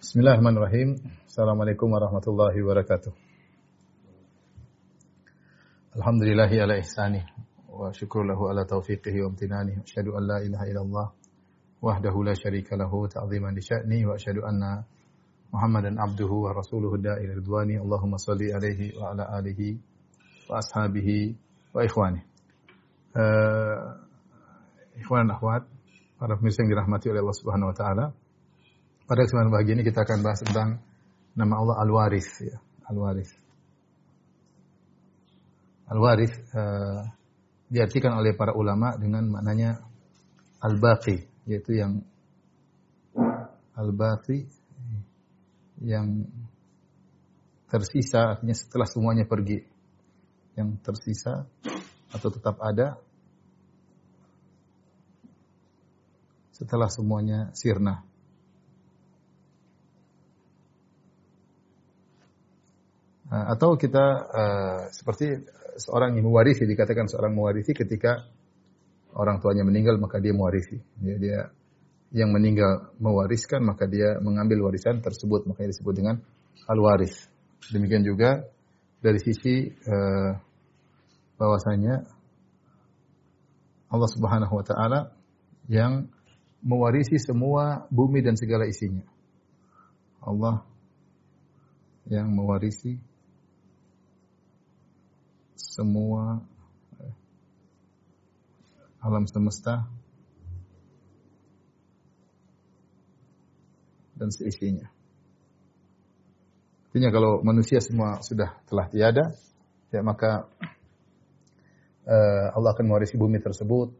[0.00, 0.88] بسم الله الرحمن الرحيم
[1.26, 3.12] السلام عليكم ورحمة الله وبركاته
[5.96, 7.22] الحمد لله على إحسانه
[7.68, 11.06] وشكر له على توفيقه وامتنانه أشهد أن لا إله إلا الله
[11.82, 14.82] وحده لا شريك له تعظيما لشأنه وأشهد أن
[15.52, 17.32] محمدا عبده ورسوله الداء إلى
[17.78, 19.60] اللهم صل عليه وعلى آله
[20.50, 21.34] وأصحابه
[21.74, 22.22] وإخوانه
[25.00, 25.64] إخوان أخوات
[26.16, 28.04] para pemirsa yang dirahmati oleh Allah Subhanahu wa taala.
[29.06, 30.82] Pada kesempatan pagi ini kita akan bahas tentang
[31.38, 32.58] nama Allah Al-Waris ya,
[32.90, 33.30] Al-Waris.
[35.86, 37.06] Al-Waris uh,
[37.70, 39.78] diartikan oleh para ulama dengan maknanya
[40.58, 42.02] Al-Baqi, yaitu yang
[43.78, 44.42] Al-Baqi
[45.86, 46.26] yang
[47.70, 49.62] tersisa artinya setelah semuanya pergi.
[50.58, 51.44] Yang tersisa
[52.10, 52.96] atau tetap ada
[56.56, 58.05] setelah semuanya sirna.
[63.52, 65.44] Atau kita uh, seperti
[65.76, 68.24] seorang yang mewarisi dikatakan seorang mewarisi ketika
[69.16, 70.80] orang tuanya meninggal maka dia mewarisi.
[71.00, 71.40] Dia, dia
[72.14, 75.44] yang meninggal mewariskan maka dia mengambil warisan tersebut.
[75.48, 76.16] Makanya disebut dengan
[76.66, 77.28] al waris
[77.72, 78.46] demikian juga
[79.02, 80.32] dari sisi uh,
[81.36, 82.06] bahwasanya
[83.86, 85.00] Allah Subhanahu wa taala
[85.70, 86.10] yang
[86.62, 89.06] mewarisi semua bumi dan segala isinya.
[90.26, 90.66] Allah
[92.10, 92.98] yang mewarisi
[95.76, 96.40] semua
[97.04, 97.14] eh,
[99.04, 99.84] alam semesta
[104.16, 104.88] dan seisinya.
[106.88, 109.36] Artinya kalau manusia semua sudah telah tiada,
[109.92, 110.48] ya maka
[112.08, 113.92] uh, Allah akan mewarisi bumi tersebut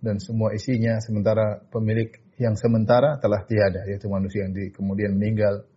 [0.00, 2.08] dan semua isinya sementara pemilik
[2.40, 5.68] yang sementara telah tiada yaitu manusia yang di, kemudian meninggal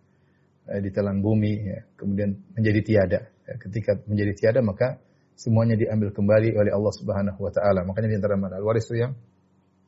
[0.64, 3.20] uh, di telan bumi ya, kemudian menjadi tiada.
[3.44, 4.96] Ya, ketika menjadi tiada maka
[5.40, 7.80] semuanya diambil kembali oleh Allah Subhanahu wa taala.
[7.88, 9.16] Makanya di antara mana waris itu yang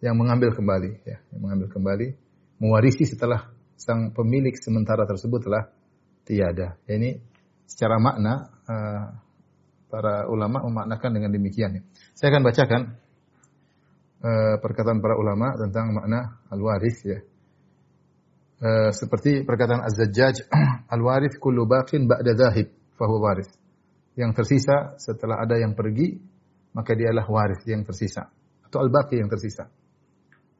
[0.01, 2.09] yang mengambil kembali ya, yang mengambil kembali,
[2.57, 5.69] mewarisi setelah sang pemilik sementara tersebut telah
[6.25, 6.81] tiada.
[6.89, 7.21] Ya, ini
[7.69, 9.05] secara makna uh,
[9.93, 11.71] para ulama memaknakan dengan demikian.
[11.79, 11.83] Ya.
[12.17, 12.81] Saya akan bacakan
[14.25, 17.21] uh, perkataan para ulama tentang makna al-waris ya.
[18.63, 20.49] Uh, seperti perkataan Az-Zajjaj,
[20.95, 23.62] al-waris kullu baqin ba'da zahib fahuwa waris
[24.17, 26.21] yang tersisa setelah ada yang pergi,
[26.77, 28.28] maka dialah waris yang tersisa
[28.65, 29.69] atau al-baqi yang tersisa.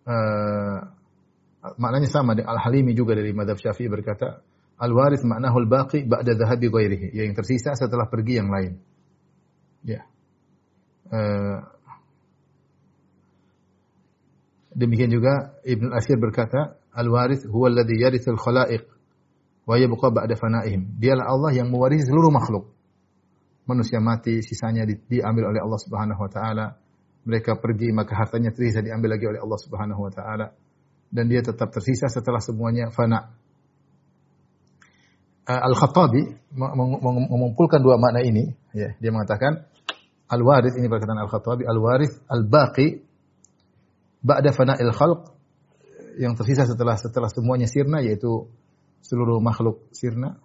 [0.03, 0.81] Uh,
[1.79, 4.45] maknanya sama dengan Al-Halimi juga dari madhab Syafi'i berkata,
[4.81, 8.73] al-waris maknahu al-baqi ba'da dhahabi ghairihi, yang tersisa setelah pergi yang lain.
[9.85, 10.05] Ya.
[11.13, 11.61] Uh,
[14.73, 18.85] demikian juga Ibn Asir berkata, al-waris huwa alladhi yarithul khalaiq
[19.69, 20.99] wa yabqa ba'da fana'ihim.
[20.99, 22.73] Dialah Allah yang mewarisi seluruh makhluk
[23.67, 26.67] manusia mati, sisanya di, diambil oleh Allah Subhanahu wa taala.
[27.23, 30.47] Mereka pergi maka hartanya tersisa diambil lagi oleh Allah Subhanahu wa taala
[31.13, 33.37] dan dia tetap tersisa setelah semuanya fana.
[35.43, 38.95] Uh, Al-Khattabi mengumpulkan dua makna ini, ya.
[38.99, 39.67] Dia mengatakan
[40.31, 43.05] al-waris ini perkataan Al-Khattabi, al-waris al-baqi
[44.23, 45.21] ba'da fana'il khalq
[46.17, 48.49] yang tersisa setelah setelah semuanya sirna yaitu
[49.03, 50.39] seluruh makhluk sirna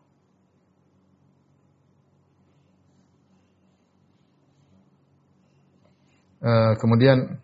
[6.48, 7.44] Eh, kemudian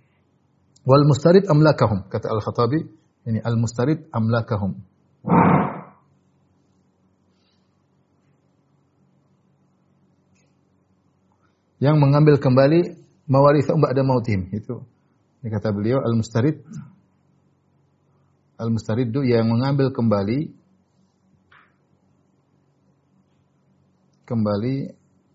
[0.87, 2.87] wal mustarid amlakahum kata Al-Khattabi.
[3.23, 4.79] Ini al mustarid amlakahum.
[11.83, 12.95] Yang mengambil kembali
[13.27, 14.47] mawarithum ba'da mautim.
[14.55, 14.87] Itu
[15.43, 16.63] ini kata beliau al mustarid
[18.55, 20.55] al mustariddu yang mengambil kembali
[24.23, 24.75] kembali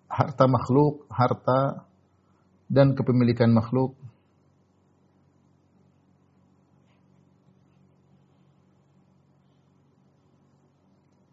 [0.09, 1.88] harta makhluk harta
[2.69, 3.97] dan kepemilikan makhluk.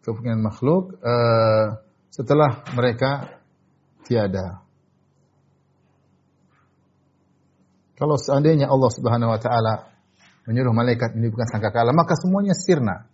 [0.00, 1.76] Kepemilikan makhluk uh,
[2.08, 3.36] setelah mereka
[4.08, 4.64] tiada.
[7.96, 9.88] Kalau seandainya Allah Subhanahu wa taala
[10.46, 13.08] menyuruh malaikat ini bukan sangkakala, maka semuanya sirna.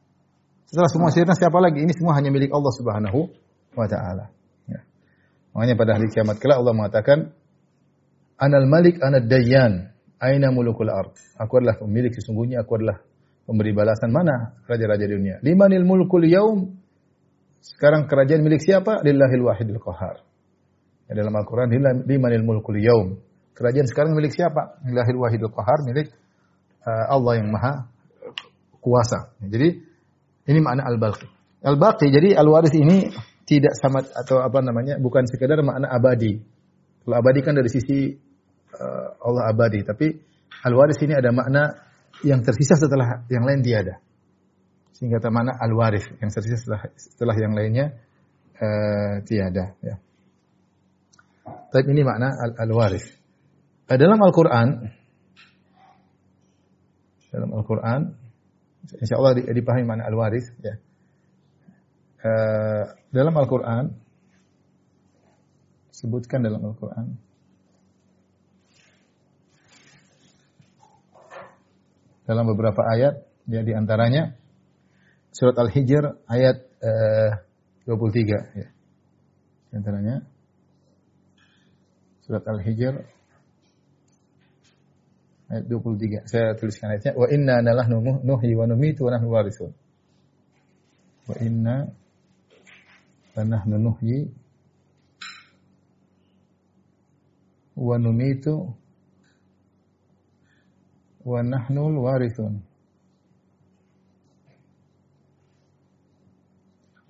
[0.69, 1.81] Setelah semua sirna siapa lagi?
[1.81, 3.21] Ini semua hanya milik Allah Subhanahu
[3.73, 4.29] wa taala.
[4.69, 4.81] Ya.
[5.57, 7.33] Makanya pada hari kiamat kelak Allah mengatakan
[8.43, 9.95] Anal Malik, anad Dayyan.
[10.19, 11.15] Aina mulukul ard.
[11.39, 12.99] Aku adalah pemilik sesungguhnya, aku adalah
[13.47, 14.11] pemberi balasan.
[14.11, 15.39] Mana raja-raja dunia?
[15.47, 16.75] Limanil mulkul yaum.
[17.63, 19.07] Sekarang kerajaan milik siapa?
[19.07, 20.27] Lillahil wahidil qahar.
[21.07, 21.71] Ya, dalam Al-Quran,
[22.03, 23.23] limanil mulkul yaum.
[23.55, 24.83] Kerajaan sekarang milik siapa?
[24.83, 26.11] Lillahil wahidil qahar, milik
[26.83, 27.87] uh, Allah yang maha
[28.83, 29.39] kuasa.
[29.39, 29.79] Jadi,
[30.43, 31.27] Ini makna al-baqi.
[31.63, 33.07] Al-baqi jadi al-waris ini
[33.47, 36.43] tidak sama atau apa namanya bukan sekedar makna abadi.
[37.07, 38.19] Kalau abadi kan dari sisi
[38.77, 40.13] uh, Allah abadi, tapi
[40.65, 41.77] al-waris ini ada makna
[42.23, 43.99] yang tersisa setelah yang lain tiada.
[44.93, 47.99] Sehingga mana al-waris yang tersisa setelah setelah yang lainnya
[48.61, 49.97] uh, tiada ya.
[51.43, 52.31] Tapi ini makna
[52.61, 53.03] al-waris.
[53.91, 54.69] Al dalam Al-Qur'an
[57.33, 58.13] dalam Al-Qur'an
[59.01, 60.77] insyaallah dipahami makna al-waris ya.
[63.11, 63.91] Dalam Al-Qur'an
[65.91, 67.19] sebutkan dalam Al-Qur'an
[72.33, 74.33] dalam beberapa ayat ya di antaranya
[75.37, 77.31] surat Al-Hijr ayat uh,
[77.85, 78.69] 23 ya.
[79.69, 80.25] Di antaranya
[82.25, 82.95] surat Al-Hijr
[85.53, 86.33] ayat 23.
[86.33, 87.85] Saya tuliskan ayatnya wa inna nalah
[88.25, 89.77] nuhyi wa numitu wa nahnu warisun.
[91.29, 91.93] Wa inna
[93.37, 94.29] lanahnu nuhyi
[97.77, 98.77] wa numitu
[101.23, 102.63] wa nahnul warithun.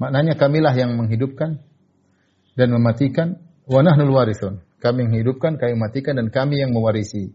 [0.01, 1.63] Maknanya kamilah yang menghidupkan
[2.59, 4.61] dan mematikan wa nahnul warithun.
[4.83, 7.31] Kami yang menghidupkan, kami mematikan dan kami yang mewarisi.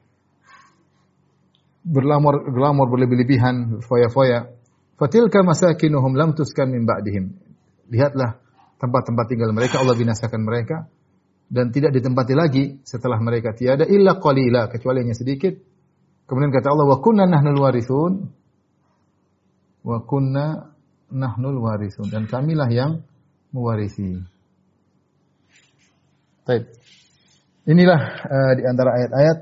[1.81, 4.53] berlamor glamor berlebih-lebihan, foya-foya.
[4.99, 7.31] Fatilka masakinuhum lam tuskan min ba'dihim.
[7.87, 8.35] Lihatlah
[8.83, 10.91] tempat-tempat tinggal mereka Allah binasakan mereka
[11.47, 15.55] dan tidak ditempati lagi setelah mereka tiada illa qalila kecuali hanya sedikit.
[16.27, 18.13] Kemudian kata Allah wa kunna nahnul warithun
[19.87, 20.75] wa kunna
[21.09, 23.01] nahnul warithun dan kamilah yang
[23.55, 24.19] mewarisi.
[26.43, 26.69] Baik.
[27.65, 29.37] Inilah uh, di antara ayat-ayat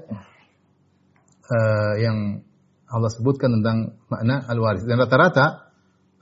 [1.49, 2.45] uh, yang
[2.87, 4.87] Allah sebutkan tentang makna al-waris.
[4.87, 5.69] Dan rata-rata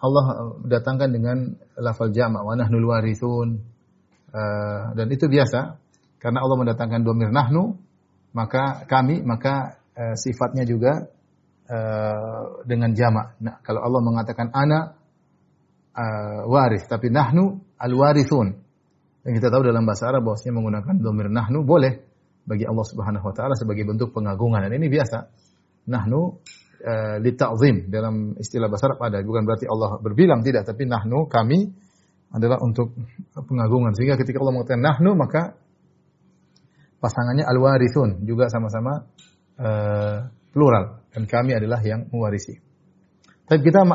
[0.01, 0.25] Allah
[0.65, 1.38] datangkan dengan
[1.77, 3.75] lafal jama' wa nahnul warithun
[4.36, 5.79] Eh, dan itu biasa
[6.19, 7.79] karena Allah mendatangkan domir nahnu
[8.36, 11.07] maka kami maka uh, sifatnya juga
[11.72, 13.39] uh, dengan jamak.
[13.39, 14.91] Nah, kalau Allah mengatakan ana
[15.95, 18.60] uh, waris tapi nahnu al warithun.
[19.24, 22.03] Dan kita tahu dalam bahasa Arab bahwasanya menggunakan domir nahnu boleh
[22.43, 25.31] bagi Allah Subhanahu wa taala sebagai bentuk pengagungan dan ini biasa.
[25.88, 26.43] Nahnu
[26.86, 29.18] uh, li ta'zim dalam istilah bahasa Arab ada.
[29.25, 30.70] Bukan berarti Allah berbilang tidak.
[30.70, 31.74] Tapi nahnu kami
[32.30, 32.94] adalah untuk
[33.34, 33.98] pengagungan.
[33.98, 35.58] Sehingga ketika Allah mengatakan nahnu maka
[37.01, 38.24] pasangannya al-warithun.
[38.30, 39.10] Juga sama-sama
[39.58, 41.01] uh, plural.
[41.10, 42.62] Dan kami adalah yang mewarisi.
[43.46, 43.86] Tapi kita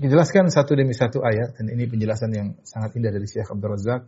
[0.00, 1.56] jelaskan satu demi satu ayat.
[1.56, 4.02] Dan ini penjelasan yang sangat indah dari Syekh Abdul Razak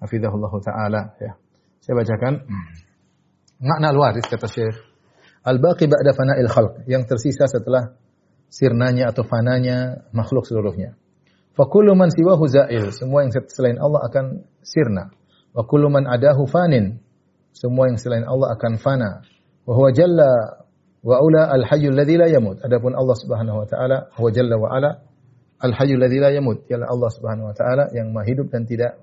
[0.00, 1.02] hafizahullah taala.
[1.20, 1.36] Ya.
[1.84, 2.34] Saya bacakan.
[3.68, 4.87] Makna al-waris kata Syekh
[5.44, 7.94] al-baqi ba'da fana'il khalq yang tersisa setelah
[8.48, 10.96] sirnanya atau fananya makhluk seluruhnya.
[11.58, 12.94] Fa kullu man siwahu za'il.
[12.94, 15.10] Semua yang selain Allah akan sirna.
[15.52, 17.02] Wa kullu man adahu fanin.
[17.50, 19.26] Semua yang selain Allah akan fana.
[19.66, 20.30] Wa huwa jalla
[21.02, 22.62] wa ula al-hayyul ladzi la yamut.
[22.62, 24.90] Adapun Allah Subhanahu wa taala, huwa jalla wa ala
[25.58, 26.62] al-hayyul ladzi la yamut.
[26.70, 29.02] Ialah Allah Subhanahu wa taala yang maha hidup dan tidak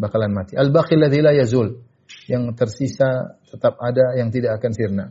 [0.00, 0.56] bakalan mati.
[0.56, 1.84] Al-baqi ladzi la yazul.
[2.26, 5.04] yang tersisa tetap ada yang tidak akan sirna.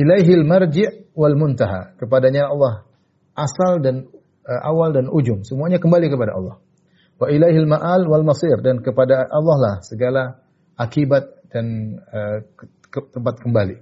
[0.00, 1.92] Ilaihil marji' wal muntaha.
[2.00, 2.88] Kepadanya Allah
[3.36, 4.08] asal dan
[4.48, 5.44] uh, awal dan ujung.
[5.44, 6.56] Semuanya kembali kepada Allah.
[7.20, 10.40] Wa ilaihil ma'al wal masir dan kepada Allah lah segala
[10.80, 12.40] akibat dan uh,
[12.88, 13.76] ke, tempat kembali.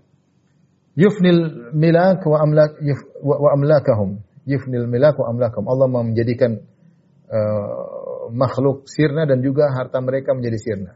[0.98, 4.18] Yufnil milak wa amlak yuf, wa, wa amlakahum.
[4.42, 5.70] Yufnil milak wa amlakahum.
[5.70, 6.58] Allah menjadikan
[7.30, 10.92] uh, makhluk sirna dan juga harta mereka menjadi sirna.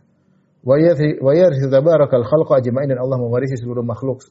[0.67, 4.27] Wa yarith tabarakal khalqa ajma'in dan Allah mewarisi seluruh makhluk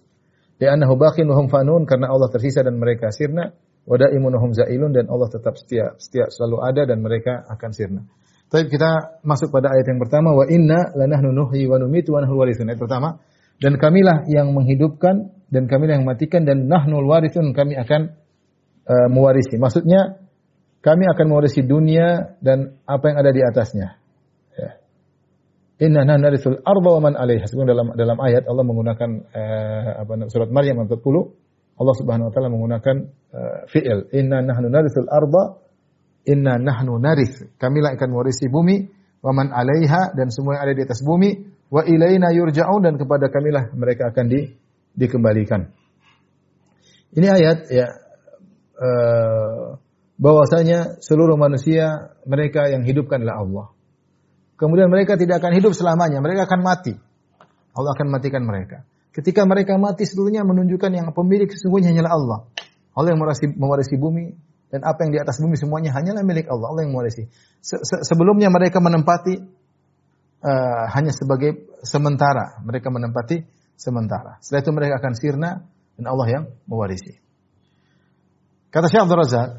[0.61, 3.49] Li'annahu baqin wa hum fanun karena Allah tersisa dan mereka sirna
[3.89, 8.01] wa daimun hum zailun dan Allah tetap setia, setia selalu ada dan mereka akan sirna.
[8.51, 12.37] Tapi kita masuk pada ayat yang pertama wa inna lanahnu nuhyi wa numitu wa nahnu
[12.37, 12.69] warithun.
[12.69, 13.17] Ayat pertama
[13.57, 18.17] dan kamilah yang menghidupkan dan kamilah yang mematikan dan nahnul warithun kami akan
[18.85, 19.57] uh, mewarisi.
[19.57, 20.21] Maksudnya
[20.81, 24.00] kami akan mewarisi dunia dan apa yang ada di atasnya.
[25.81, 27.49] Inna narithul arda wa man 'alaiha.
[27.49, 31.01] Sebenarnya dalam dalam ayat Allah menggunakan uh, apa surat Maryam ayat 40
[31.81, 32.95] Allah Subhanahu wa taala menggunakan
[33.33, 34.13] uh, fi'il.
[34.13, 35.57] Inna nahnu narithul arda
[36.29, 37.57] inna nahnu narith.
[37.57, 38.85] Kamilah akan mewarisi bumi
[39.25, 43.33] wa man 'alaiha dan semua yang ada di atas bumi wa ilaina yurja'un dan kepada
[43.33, 44.53] kamilah mereka akan di,
[44.93, 45.71] dikembalikan.
[47.17, 47.87] Ini ayat ya
[48.77, 49.81] uh,
[50.21, 53.73] bahwasanya seluruh manusia mereka yang hidupkanlah Allah.
[54.61, 56.93] Kemudian mereka tidak akan hidup selamanya, mereka akan mati.
[57.73, 58.85] Allah akan matikan mereka.
[59.09, 62.39] Ketika mereka mati seluruhnya menunjukkan yang pemilik sesungguhnya hanyalah Allah.
[62.93, 64.37] Allah yang mewarisi, mewarisi bumi
[64.69, 66.69] dan apa yang di atas bumi semuanya hanyalah milik Allah.
[66.69, 67.25] Allah yang mewarisi.
[67.57, 69.33] Se -se Sebelumnya mereka menempati
[70.45, 72.61] uh, hanya sebagai sementara.
[72.61, 73.41] Mereka menempati
[73.73, 74.37] sementara.
[74.45, 75.49] Setelah itu mereka akan sirna
[75.97, 77.17] dan Allah yang mewarisi.
[78.69, 79.49] Kata Syekh Abdul Razak,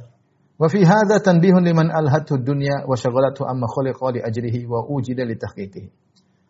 [0.63, 5.27] Wa fi hadza tanbihun liman alhathu dunya wa syaghalathu amma khuliqa li ajrihi wa ujida
[5.27, 5.91] li tahqiqihi.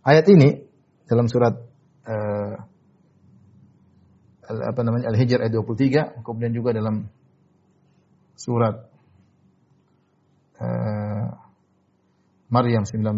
[0.04, 0.68] Ayat ini
[1.08, 1.56] dalam surat
[2.04, 2.54] uh,
[4.52, 7.08] apa namanya Al-Hijr ayat 23, kemudian juga dalam
[8.36, 8.84] surat
[10.60, 11.26] uh,
[12.52, 13.16] Maryam 19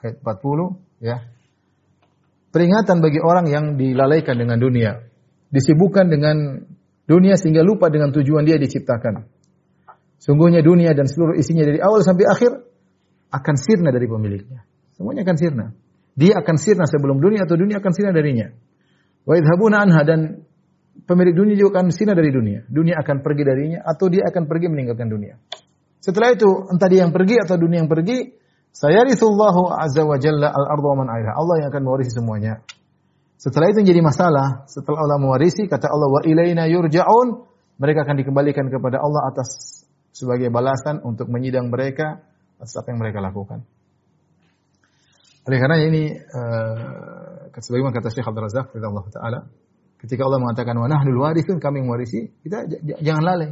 [0.00, 1.20] ayat 40 ya.
[2.48, 5.04] Peringatan bagi orang yang dilalaikan dengan dunia,
[5.52, 6.64] disibukkan dengan
[7.04, 9.33] dunia sehingga lupa dengan tujuan dia diciptakan.
[10.18, 12.50] Sungguhnya dunia dan seluruh isinya dari awal sampai akhir
[13.34, 14.62] akan sirna dari pemiliknya.
[14.94, 15.66] Semuanya akan sirna.
[16.14, 18.54] Dia akan sirna sebelum dunia atau dunia akan sirna darinya.
[19.26, 20.20] Wa idhabuna anha dan
[21.02, 22.62] pemilik dunia juga akan sirna dari dunia.
[22.70, 25.34] Dunia akan pergi darinya atau dia akan pergi meninggalkan dunia.
[25.98, 28.28] Setelah itu entah dia yang pergi atau dunia yang pergi,
[28.70, 32.60] sayarithullahu azza wa jalla al-ardha man Allah yang akan mewarisi semuanya.
[33.40, 37.44] Setelah itu menjadi masalah, setelah Allah mewarisi kata Allah wa ilaina yurja'un,
[37.80, 39.73] mereka akan dikembalikan kepada Allah atas
[40.14, 42.22] sebagai balasan untuk menyidang mereka
[42.62, 43.66] atas apa yang mereka lakukan.
[45.44, 49.40] Oleh karena ini uh, sebagaimana kata Syekh Abdul Razak Allah taala
[50.00, 52.64] ketika Allah mengatakan wa nahnul warithun kami mewarisi kita
[53.02, 53.50] jangan lalai.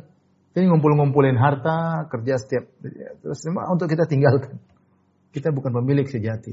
[0.53, 2.69] Ini ngumpul-ngumpulin harta, kerja setiap
[3.25, 4.61] terus untuk kita tinggalkan.
[5.33, 6.53] Kita bukan pemilik sejati.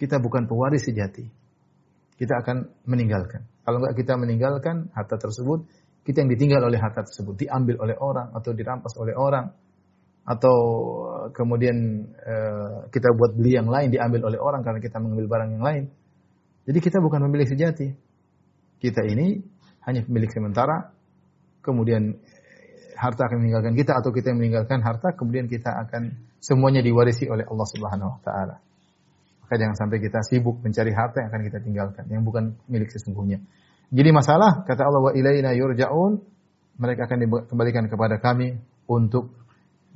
[0.00, 1.28] Kita bukan pewaris sejati.
[2.16, 3.44] Kita akan meninggalkan.
[3.68, 5.68] Kalau enggak kita meninggalkan harta tersebut,
[6.08, 9.52] kita yang ditinggal oleh harta tersebut diambil oleh orang atau dirampas oleh orang
[10.24, 10.56] atau
[11.36, 11.76] kemudian
[12.16, 15.84] uh, kita buat beli yang lain diambil oleh orang karena kita mengambil barang yang lain.
[16.64, 17.92] Jadi kita bukan pemilik sejati.
[18.80, 19.36] Kita ini
[19.84, 20.96] hanya pemilik sementara.
[21.60, 26.80] Kemudian eh, harta akan meninggalkan kita atau kita yang meninggalkan harta, kemudian kita akan semuanya
[26.80, 28.56] diwarisi oleh Allah Subhanahu wa taala.
[29.44, 33.44] Maka jangan sampai kita sibuk mencari harta yang akan kita tinggalkan, yang bukan milik sesungguhnya.
[33.88, 36.20] Jadi masalah kata Allah wa ilaina yurja'un
[36.78, 39.32] mereka akan dikembalikan kepada kami untuk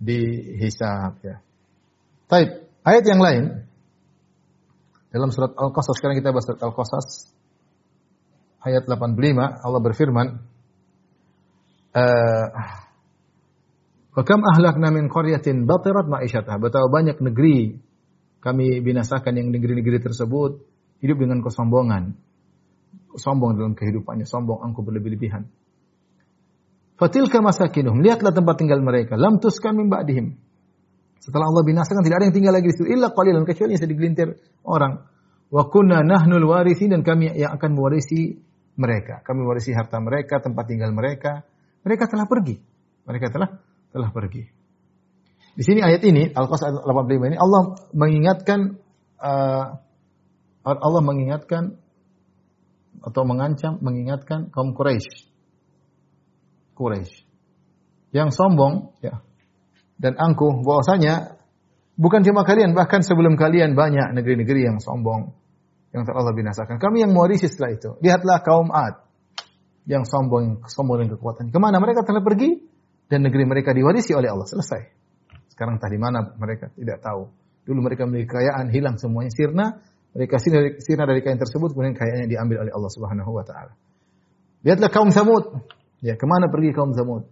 [0.00, 1.36] dihisab ya.
[2.26, 2.68] Taib.
[2.82, 3.62] Ayat yang lain
[5.14, 7.06] dalam surat Al-Qasas sekarang kita bahas surat Al-Qasas
[8.64, 10.26] ayat 85 Allah berfirman
[11.94, 12.46] uh,
[14.12, 16.60] Wa kam ahlakna min qaryatin batirat ma'isyataha.
[16.60, 17.80] Betapa banyak negeri
[18.44, 20.60] kami binasakan yang negeri-negeri tersebut
[21.00, 22.12] hidup dengan kesombongan
[23.16, 25.48] sombong dalam kehidupannya, sombong angkuh berlebih-lebihan.
[26.96, 30.38] Fatilka masakinuhum, lihatlah tempat tinggal mereka, lam tuskan min ba'dihim.
[31.22, 35.06] Setelah Allah binasakan tidak ada yang tinggal lagi di situ illa qalilan kecuali segelintir orang.
[35.52, 38.42] Wa kunna nahnul warithin dan kami yang akan mewarisi
[38.74, 39.22] mereka.
[39.22, 41.46] Kami mewarisi harta mereka, tempat tinggal mereka.
[41.86, 42.58] Mereka telah pergi.
[43.06, 43.50] Mereka telah
[43.94, 44.42] telah pergi.
[45.52, 48.80] Di sini ayat ini Al-Qasas 85 ini Allah mengingatkan
[49.20, 49.66] uh,
[50.64, 51.81] Allah mengingatkan
[53.00, 55.32] atau mengancam, mengingatkan kaum Quraisy.
[56.76, 57.32] Quraisy
[58.12, 59.24] yang sombong ya
[59.96, 61.40] dan angkuh bahwasanya
[61.96, 65.32] bukan cuma kalian bahkan sebelum kalian banyak negeri-negeri yang sombong
[65.92, 66.80] yang telah Allah binasakan.
[66.80, 67.90] Kami yang mewarisi setelah itu.
[68.00, 69.04] Lihatlah kaum Ad
[69.84, 71.52] yang sombong, sombong dengan kekuatan.
[71.52, 72.64] Ke mana mereka telah pergi
[73.12, 74.48] dan negeri mereka diwarisi oleh Allah.
[74.48, 74.82] Selesai.
[75.52, 77.28] Sekarang tadi mana mereka tidak tahu.
[77.68, 79.66] Dulu mereka memiliki kekayaan, hilang semuanya, sirna.
[80.12, 83.72] Mereka sirna, dari kain tersebut, kemudian kekayaannya diambil oleh Allah Subhanahu Wa Taala.
[84.60, 85.64] Lihatlah kaum Samud.
[86.04, 87.24] Ya, ke mana pergi kaum Samud?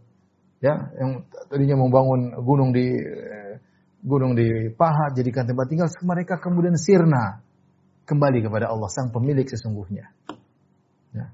[0.64, 2.88] Ya, yang tadinya membangun gunung di
[4.00, 7.44] gunung di Pahat jadikan tempat tinggal, mereka kemudian sirna
[8.08, 10.08] kembali kepada Allah sang pemilik sesungguhnya.
[11.12, 11.26] Ya.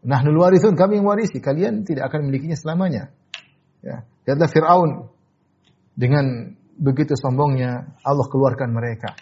[0.00, 3.12] Nah, warithun kami yang warisi, kalian tidak akan memilikinya selamanya.
[3.84, 4.08] Ya.
[4.24, 4.90] Lihatlah Fir'aun
[5.92, 9.12] dengan begitu sombongnya Allah keluarkan mereka.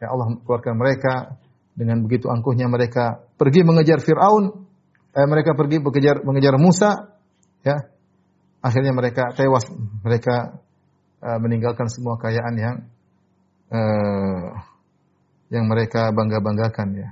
[0.00, 1.36] Ya Allah keluarkan mereka
[1.76, 4.64] dengan begitu angkuhnya mereka pergi mengejar Fir'aun,
[5.12, 7.12] eh, mereka pergi mengejar mengejar Musa,
[7.60, 7.88] ya.
[8.60, 9.64] Akhirnya mereka tewas,
[10.04, 10.60] mereka
[11.24, 12.76] uh, meninggalkan semua kekayaan yang
[13.72, 14.52] uh,
[15.48, 17.10] yang mereka bangga-banggakan ya.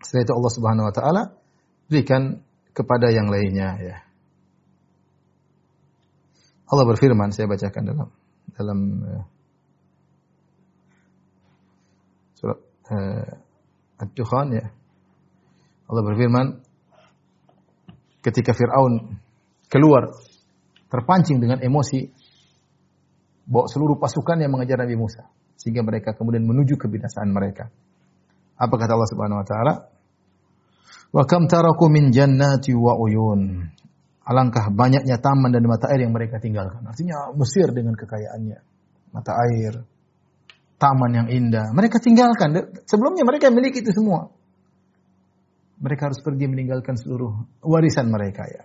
[0.00, 1.22] Setelah itu Allah Subhanahu wa taala
[1.86, 2.42] berikan
[2.74, 3.96] kepada yang lainnya ya.
[6.70, 8.08] Allah berfirman, saya bacakan dalam
[8.54, 9.24] dalam uh,
[12.38, 12.58] surat
[12.94, 14.66] uh, Ad-Dukhan ya.
[15.90, 16.46] Allah berfirman
[18.22, 19.18] ketika Firaun
[19.66, 20.14] keluar
[20.90, 22.06] terpancing dengan emosi,
[23.50, 25.26] bawa seluruh pasukan yang mengejar Nabi Musa.
[25.58, 27.68] Sehingga mereka kemudian menuju kebinasaan mereka.
[28.56, 29.74] Apa kata Allah Subhanahu wa taala?
[31.10, 33.72] Wa kam taraku min jannati wa uyun.
[34.20, 36.84] Alangkah banyaknya taman dan mata air yang mereka tinggalkan.
[36.84, 38.58] Artinya Mesir dengan kekayaannya,
[39.16, 39.80] mata air,
[40.80, 41.72] taman yang indah.
[41.76, 42.56] Mereka tinggalkan.
[42.88, 44.32] Sebelumnya mereka memiliki itu semua.
[45.80, 48.64] Mereka harus pergi meninggalkan seluruh warisan mereka ya.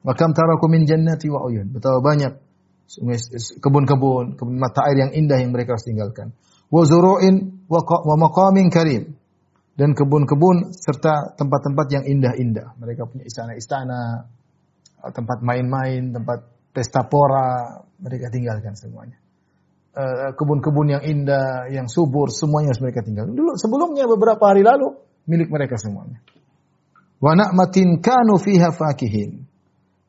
[0.00, 1.72] Wa kam taraku min jannati wa uyun.
[1.72, 2.32] Betapa banyak
[3.60, 6.32] kebun-kebun, kebun mata air yang indah yang mereka harus tinggalkan.
[6.72, 9.16] Wa zuru'in wa maqamin karim.
[9.76, 12.76] Dan kebun-kebun serta tempat-tempat yang indah-indah.
[12.76, 14.28] Mereka punya istana-istana,
[15.08, 16.44] tempat main-main, tempat
[16.76, 19.16] pesta pora, mereka tinggalkan semuanya.
[19.90, 23.34] Eh, kebun-kebun yang indah, yang subur, semuanya harus mereka tinggalkan.
[23.34, 24.94] Dulu sebelumnya beberapa hari lalu
[25.26, 26.22] milik mereka semuanya.
[27.20, 29.44] Wa na'matin kanu fiha fakihin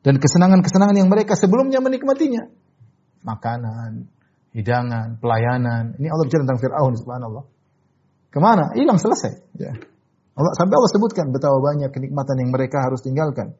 [0.06, 2.46] dan kesenangan-kesenangan yang mereka sebelumnya menikmatinya.
[3.26, 4.06] Makanan,
[4.54, 5.98] hidangan, pelayanan.
[5.98, 7.44] Ini Allah bicara tentang Fir'aun subhanallah.
[8.32, 8.72] Ke mana?
[8.78, 9.32] Hilang selesai.
[9.60, 9.76] Ya.
[10.32, 13.52] Allah, sampai Allah sebutkan betapa banyak kenikmatan yang mereka harus tinggalkan.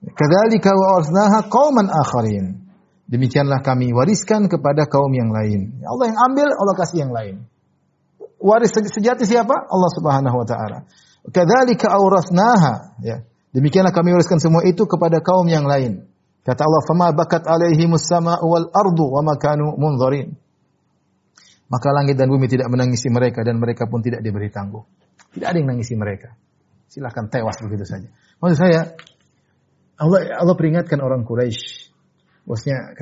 [0.00, 2.64] Kadzalika wa arsnaha qauman akharin.
[3.10, 5.82] Demikianlah kami wariskan kepada kaum yang lain.
[5.82, 7.44] Allah yang ambil, Allah kasih yang lain.
[8.40, 9.52] Waris sejati siapa?
[9.68, 10.78] Allah Subhanahu wa taala.
[11.28, 13.20] Kadzalika aurasnaha, ya.
[13.50, 16.06] Demikianlah kami wariskan semua itu kepada kaum yang lain.
[16.46, 20.32] Kata Allah, "Fama bakat alaihimus sama'u wal ardu wa ma kanu munzarin."
[21.68, 24.82] Maka langit dan bumi tidak menangisi mereka dan mereka pun tidak diberi tangguh.
[25.34, 26.34] Tidak ada yang nangisi mereka.
[26.90, 28.10] Silahkan tewas begitu saja.
[28.42, 28.80] Maksud saya,
[30.00, 31.92] Allah Allah peringatkan orang Quraisy,
[32.48, 32.96] bosnya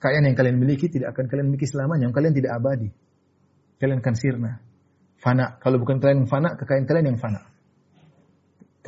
[0.00, 2.88] kekayaan yang kalian miliki tidak akan kalian miliki selamanya, kalian tidak abadi.
[3.78, 4.52] Kalian akan sirna,
[5.20, 5.60] fana.
[5.60, 7.44] Kalau bukan kalian yang fana, kekayaan kalian yang fana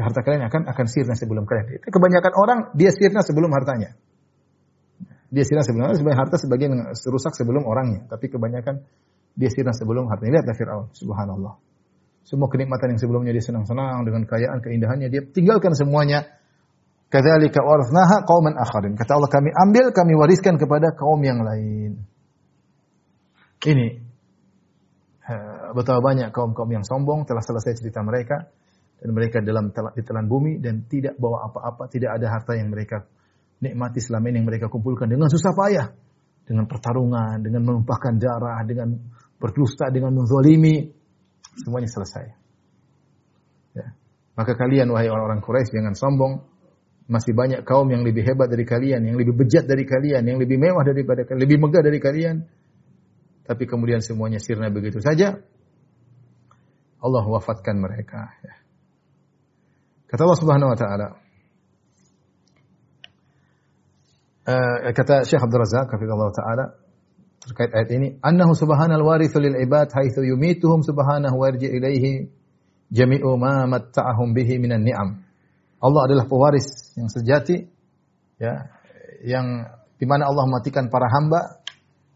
[0.01, 1.85] harta kalian akan akan sirna sebelum kalian.
[1.85, 3.94] Kebanyakan orang dia sirna sebelum hartanya.
[5.31, 8.09] Dia sirna sebelum hartanya, harta sebagian rusak sebelum orangnya.
[8.11, 8.83] Tapi kebanyakan
[9.37, 10.40] dia sirna sebelum hartanya.
[10.42, 11.55] Lihatlah Fir'aun, subhanallah.
[12.27, 16.27] Semua kenikmatan yang sebelumnya dia senang-senang dengan kekayaan, keindahannya, dia tinggalkan semuanya.
[17.11, 18.94] Kadzalika warasnaha qauman akharin.
[18.94, 22.07] Kata Allah, kami ambil, kami wariskan kepada kaum yang lain.
[23.61, 23.88] Ini
[25.75, 28.51] betapa banyak kaum-kaum yang sombong telah selesai cerita mereka
[28.99, 33.07] dan mereka dalam ditelan bumi dan tidak bawa apa-apa, tidak ada harta yang mereka
[33.62, 35.87] nikmati selama ini yang mereka kumpulkan dengan susah payah,
[36.49, 38.96] dengan pertarungan, dengan menumpahkan darah, dengan
[39.40, 40.90] berdusta, dengan menzalimi,
[41.62, 42.25] semuanya selesai.
[43.77, 43.87] Ya.
[44.37, 46.33] Maka kalian wahai orang-orang Quraisy jangan sombong,
[47.11, 50.62] masih banyak kaum yang lebih hebat dari kalian, yang lebih bejat dari kalian, yang lebih
[50.62, 52.37] mewah daripada kalian, lebih megah dari kalian.
[53.42, 55.42] Tapi kemudian semuanya sirna begitu saja.
[57.03, 58.31] Allah wafatkan mereka.
[58.46, 58.55] Ya.
[60.07, 61.09] Kata Allah Subhanahu wa taala.
[64.46, 66.64] Uh, kata Syekh Abdul Razak Allah taala
[67.42, 72.31] terkait ayat ini, "Annahu subhanal warithu lil ibad haitsu yumituhum subhanahu wa yarji ilaihi
[72.90, 75.30] jami'u ma matta'ahum bihi minan ni'am."
[75.81, 77.64] Allah adalah pewaris yang sejati
[78.37, 78.69] ya,
[79.25, 79.64] yang
[79.97, 81.61] di mana Allah matikan para hamba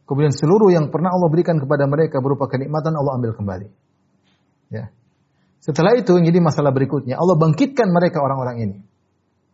[0.05, 3.69] kemudian seluruh yang pernah Allah berikan kepada mereka berupa kenikmatan Allah ambil kembali.
[4.73, 4.93] Ya.
[5.65, 8.79] Setelah itu jadi masalah berikutnya, Allah bangkitkan mereka orang-orang ini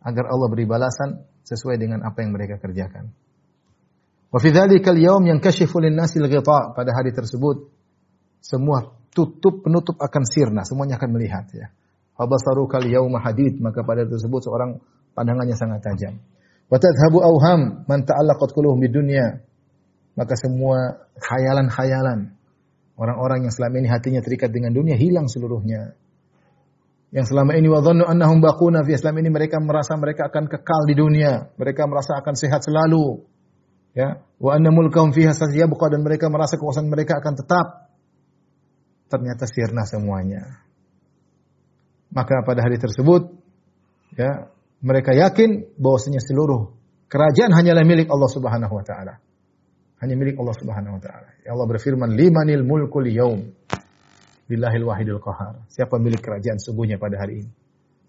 [0.03, 3.15] agar Allah beri balasan sesuai dengan apa yang mereka kerjakan.
[4.31, 6.19] Wa fi dzalikal yaum yankashifu lin-nasi.
[6.19, 7.71] Pada hari tersebut
[8.43, 11.71] semua tutup penutup akan sirna, semuanya akan melihat ya.
[12.21, 14.77] Fabasaru kal yauma hadid, maka pada tersebut seorang
[15.17, 16.21] pandangannya sangat tajam.
[16.69, 19.41] Wa tadhhabu awham man ta'allaqat quluhum bidunya.
[20.21, 22.37] Maka semua khayalan-khayalan
[23.01, 25.97] orang-orang yang selama ini hatinya terikat dengan dunia hilang seluruhnya.
[27.09, 30.95] Yang selama ini wadhannu annahum baquna fi Islam ini mereka merasa mereka akan kekal di
[31.01, 33.25] dunia, mereka merasa akan sehat selalu.
[33.97, 37.67] Ya, wa anna mulkahum fiha sasyabqa dan mereka merasa kekuasaan mereka akan tetap.
[39.09, 40.70] Ternyata sirna semuanya.
[42.11, 43.31] Maka pada hari tersebut
[44.19, 44.51] ya,
[44.83, 46.75] mereka yakin bahwasanya seluruh
[47.07, 49.23] kerajaan hanyalah milik Allah Subhanahu wa taala.
[50.03, 51.29] Hanya milik Allah Subhanahu wa taala.
[51.47, 53.53] Ya Allah berfirman, "Limanil mulkul yaum."
[54.51, 55.63] Billahil wahidil qahar.
[55.71, 57.51] Siapa milik kerajaan sesungguhnya pada hari ini?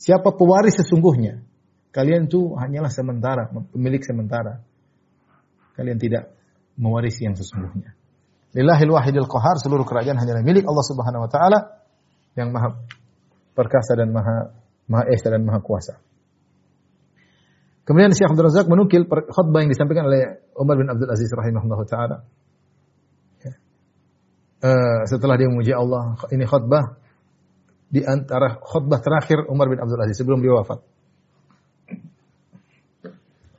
[0.01, 1.45] Siapa pewaris sesungguhnya?
[1.93, 4.65] Kalian itu hanyalah sementara, pemilik sementara.
[5.77, 6.33] Kalian tidak
[6.79, 7.93] mewarisi yang sesungguhnya.
[8.57, 11.59] Lillahil wahidil qahar, seluruh kerajaan hanyalah milik Allah Subhanahu wa taala
[12.33, 12.81] yang maha
[13.51, 14.55] perkasa dan maha
[14.87, 15.99] maha esa dan maha kuasa.
[17.81, 22.17] Kemudian Syekh Abdul Razak menukil khutbah yang disampaikan oleh Umar bin Abdul Aziz rahimahullah taala
[24.61, 26.97] uh, setelah dia memuji Allah, ini khutbah
[27.91, 30.79] di antara khutbah terakhir Umar bin Abdul Aziz sebelum dia wafat.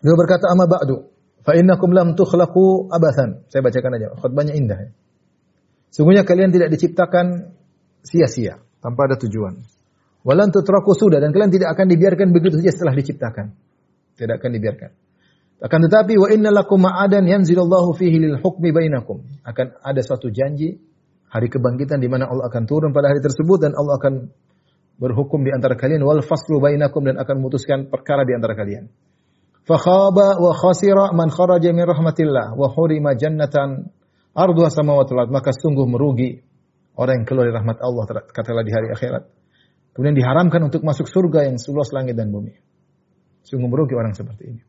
[0.02, 1.06] Dia berkata, "Amma ba'du,
[1.46, 4.90] fa innakum lam tukhlaqu abathan." Saya bacakan aja, khutbahnya indah ya.
[5.92, 7.52] Sungguhnya kalian tidak diciptakan
[8.02, 9.60] sia-sia, tanpa ada tujuan.
[10.22, 13.46] Walan tutraku sudah dan kalian tidak akan dibiarkan begitu saja setelah diciptakan.
[14.14, 14.90] Tidak akan dibiarkan.
[15.62, 19.22] Akan tetapi wa innalakum ma'adan yanzilallahu fihi lil hukmi bainakum.
[19.46, 20.78] Akan ada suatu janji
[21.30, 24.14] hari kebangkitan di mana Allah akan turun pada hari tersebut dan Allah akan
[24.98, 28.90] berhukum di antara kalian wal faslu bainakum dan akan memutuskan perkara di antara kalian.
[29.62, 33.90] Fa khaba wa khasira man kharaja min rahmatillah wa hurima jannatan
[34.34, 36.42] arduha samawati wal maka sungguh merugi
[36.98, 39.41] orang yang keluar dari rahmat Allah katalah di hari akhirat.
[39.92, 42.56] Kemudian diharamkan untuk masuk surga yang seluas langit dan bumi.
[43.44, 44.60] Sungguh merugi orang seperti ini.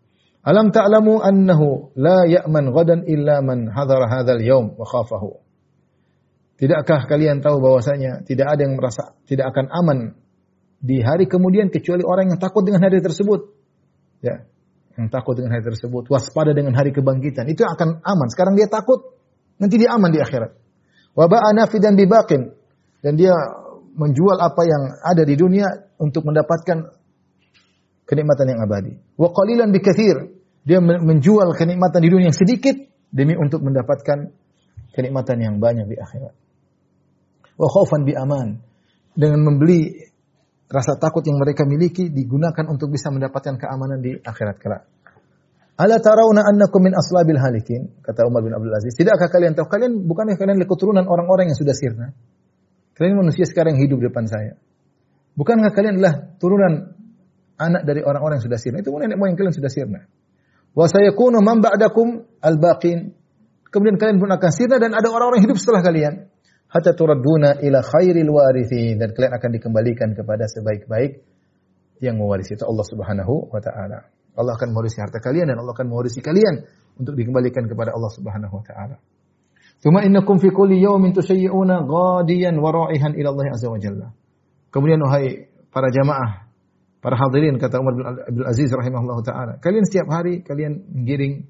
[0.43, 5.39] Alam ta'lamu annahu la ya'man ghadan illa man hadara hadzal yaum wa khafahu.
[6.59, 9.99] Tidakkah kalian tahu bahwasanya tidak ada yang merasa tidak akan aman
[10.83, 13.55] di hari kemudian kecuali orang yang takut dengan hari tersebut.
[14.19, 14.43] Ya,
[14.99, 18.27] yang takut dengan hari tersebut, waspada dengan hari kebangkitan, itu akan aman.
[18.27, 19.15] Sekarang dia takut,
[19.57, 20.53] nanti dia aman di akhirat.
[21.15, 22.51] Wabah nafidan bibaqin
[22.99, 23.31] dan dia
[23.93, 25.69] menjual apa yang ada di dunia
[26.01, 26.93] untuk mendapatkan
[28.09, 28.93] kenikmatan yang abadi.
[29.15, 30.41] Wa qalilan bikathir.
[30.63, 32.79] Dia menjual kenikmatan di dunia yang sedikit
[33.11, 34.31] demi untuk mendapatkan
[34.95, 36.33] kenikmatan yang banyak di akhirat
[37.57, 38.59] wa khaufan bi aman.
[39.13, 39.93] Dengan membeli
[40.65, 44.89] rasa takut yang mereka miliki digunakan untuk bisa mendapatkan keamanan di akhirat kelak.
[45.77, 48.97] Ala tarawna annakum min aslabil halikin kata Umar bin Abdul Aziz.
[48.97, 52.17] Tidakkah kalian tahu kalian bukannya kalian keturunan orang-orang yang sudah sirna?
[52.93, 54.57] Kalian manusia sekarang yang hidup di depan saya.
[55.33, 56.93] Bukankah kalian adalah turunan
[57.57, 58.85] anak dari orang-orang yang sudah sirna?
[58.85, 60.05] Itu nenek moyang kalian sudah sirna.
[60.77, 63.17] Wa sayakunu man ba'dakum al-baqin.
[63.73, 66.29] Kemudian kalian pun akan sirna dan ada orang-orang hidup setelah kalian
[66.73, 71.21] hatta turadduna ila khairil warithin dan kalian akan dikembalikan kepada sebaik-baik
[72.01, 74.09] yang mewarisi itu Allah Subhanahu wa taala.
[74.33, 76.65] Allah akan mewarisi harta kalian dan Allah akan mewarisi kalian
[76.97, 78.97] untuk dikembalikan kepada Allah Subhanahu wa taala.
[79.83, 84.15] Tsumma innakum fi kulli yawmin tushayyi'una ghadiyan wa ra'ihan ila Allah azza wa jalla.
[84.71, 86.47] Kemudian wahai para jamaah,
[87.03, 91.43] para hadirin kata Umar bin Abdul Aziz rahimahullah taala, kalian setiap hari kalian menggiring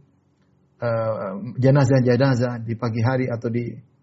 [0.81, 3.93] uh, jenazah-jenazah di pagi hari atau di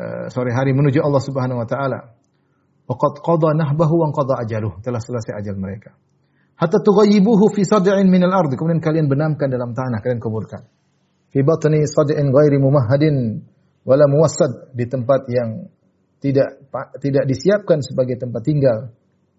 [0.00, 2.16] Eh, sore hari menuju Allah Subhanahu wa taala.
[2.88, 4.80] Waqad qada nahbahu wa qada ajaluh.
[4.80, 5.92] Telah selesai ajal mereka.
[6.56, 8.48] Hatta tughayyibuhu fi sad'in min al-ard.
[8.56, 10.64] Kemudian kalian benamkan dalam tanah, kalian kuburkan.
[11.30, 13.46] Fi batni sad'in ghairi mumahhadin
[13.86, 15.70] wala muwassad di tempat yang
[16.20, 16.68] tidak
[17.00, 18.78] tidak disiapkan sebagai tempat tinggal.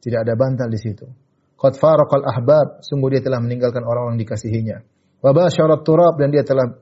[0.01, 1.05] Tidak ada bantal di situ.
[1.53, 4.81] Qad faraqal ahbab, sungguh dia telah meninggalkan orang-orang dikasihinya.
[5.21, 6.73] Wa basyarat turab dan dia telah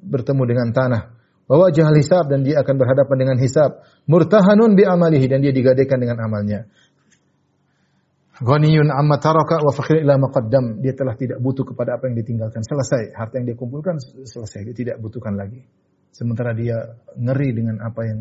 [0.00, 1.02] bertemu dengan tanah
[1.44, 3.84] bahwa jahal hisab dan dia akan berhadapan dengan hisab.
[4.08, 6.68] Murtahanun bi amalihi dan dia digadaikan dengan amalnya.
[8.38, 10.78] Ghaniyun amma taraka wa fakhir ila maqaddam.
[10.78, 12.62] Dia telah tidak butuh kepada apa yang ditinggalkan.
[12.62, 13.10] Selesai.
[13.18, 14.62] Harta yang dia kumpulkan selesai.
[14.70, 15.66] Dia tidak butuhkan lagi.
[16.14, 16.78] Sementara dia
[17.18, 18.18] ngeri dengan apa yang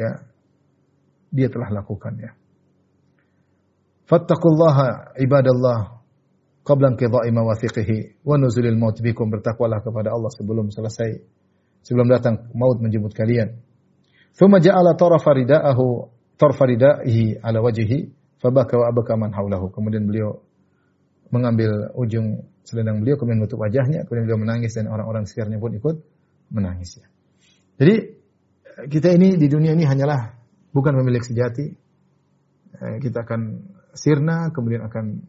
[0.00, 0.10] ya
[1.28, 2.32] dia telah lakukan ya.
[4.08, 6.00] Fattaqullaha ibadallah
[6.64, 11.20] qabla inqidha'i mawathiqihi wa nuzulil maut bikum bertakwalah kepada Allah sebelum selesai
[11.84, 13.60] sebelum datang maut menjemput kalian.
[14.32, 15.84] Thumma ja'ala tarafa rida'ahu
[16.40, 19.70] tarfa rida'ihi ala wajhihi fabaka wa abaka man haulahu.
[19.70, 20.42] Kemudian beliau
[21.28, 25.96] mengambil ujung selendang beliau kemudian menutup wajahnya, kemudian beliau menangis dan orang-orang sekitarnya pun ikut
[26.52, 27.06] menangis ya.
[27.80, 27.94] Jadi
[28.88, 30.36] kita ini di dunia ini hanyalah
[30.70, 31.66] bukan pemilik sejati.
[32.78, 33.40] Eh, kita akan
[33.96, 35.24] sirna, kemudian akan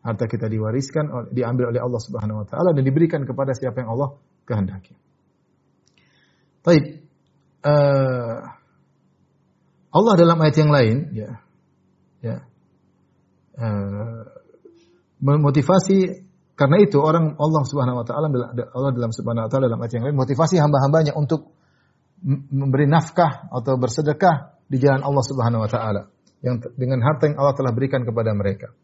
[0.00, 4.16] harta kita diwariskan, diambil oleh Allah Subhanahu Wa Taala dan diberikan kepada siapa yang Allah
[4.48, 4.94] kehendaki.
[6.64, 7.04] Baik,
[7.64, 8.38] uh,
[9.88, 11.30] Allah dalam ayat yang lain, ya,
[12.24, 12.42] ya,
[13.58, 14.22] uh,
[15.18, 16.28] memotivasi
[16.58, 18.26] karena itu orang Allah Subhanahu wa taala
[18.74, 21.54] Allah dalam Subhanahu wa taala dalam ayat yang lain motivasi hamba-hambanya untuk
[22.50, 26.10] memberi nafkah atau bersedekah di jalan Allah Subhanahu wa taala
[26.42, 28.74] yang dengan harta yang Allah telah berikan kepada mereka.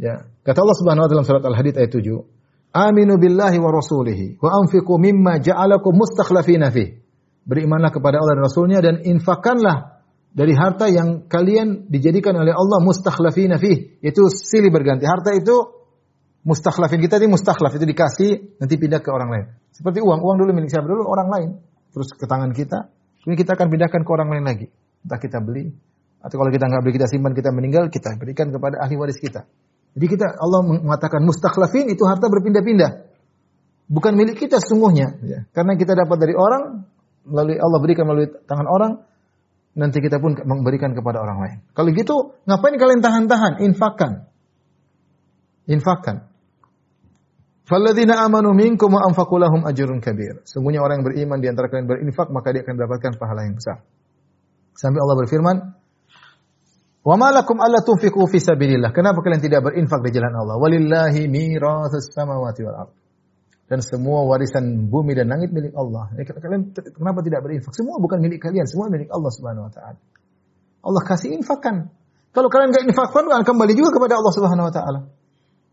[0.00, 2.24] Ya, kata Allah Subhanahu wa taala dalam surat Al-Hadid ayat 7,
[2.72, 6.96] "Aminu billahi wa rasulihi wa anfiqu mimma ja'alakum mustakhlafina fi."
[7.42, 9.91] Berimanlah kepada Allah dan Rasulnya dan infakkanlah
[10.32, 14.00] dari harta yang kalian dijadikan oleh Allah mustakhlafina fi.
[14.00, 15.04] Itu silih berganti.
[15.04, 15.54] Harta itu
[16.42, 19.46] mustakhlafin kita ini mustakhlaf itu dikasih nanti pindah ke orang lain.
[19.72, 21.50] Seperti uang, uang dulu milik siapa dulu orang lain,
[21.94, 22.92] terus ke tangan kita,
[23.28, 24.66] ini kita akan pindahkan ke orang lain lagi.
[25.04, 25.70] Entah kita beli
[26.22, 29.42] atau kalau kita nggak beli kita simpan kita meninggal kita berikan kepada ahli waris kita.
[29.92, 33.12] Jadi kita Allah mengatakan mustakhlafin itu harta berpindah-pindah.
[33.92, 35.38] Bukan milik kita sesungguhnya, ya.
[35.52, 36.88] karena kita dapat dari orang,
[37.28, 38.92] melalui Allah berikan melalui tangan orang,
[39.72, 41.58] nanti kita pun memberikan kepada orang lain.
[41.72, 43.64] Kalau gitu, ngapain kalian tahan-tahan?
[43.64, 44.28] Infakkan.
[45.68, 46.28] Infakkan.
[47.62, 50.42] Falladzina amanu minkum wa anfaqu lahum ajrun kabir.
[50.44, 53.86] Sungguhnya orang yang beriman di antara kalian berinfak maka dia akan mendapatkan pahala yang besar.
[54.76, 55.56] Sampai Allah berfirman,
[57.06, 60.58] "Wa ma lakum alla tunfiqu fi sabilillah?" Kenapa kalian tidak berinfak di jalan Allah?
[60.58, 63.01] Walillahi mirathus samawati wal ardh.
[63.72, 66.12] Dan semua warisan bumi dan langit milik Allah.
[66.12, 67.72] Kalian kenapa tidak berinfak?
[67.72, 69.96] Semua bukan milik kalian, semua milik Allah Subhanahu wa taala.
[70.84, 71.88] Allah kasih infakkan.
[72.36, 75.00] Kalau kalian enggak infakkan, akan kembali juga kepada Allah Subhanahu wa taala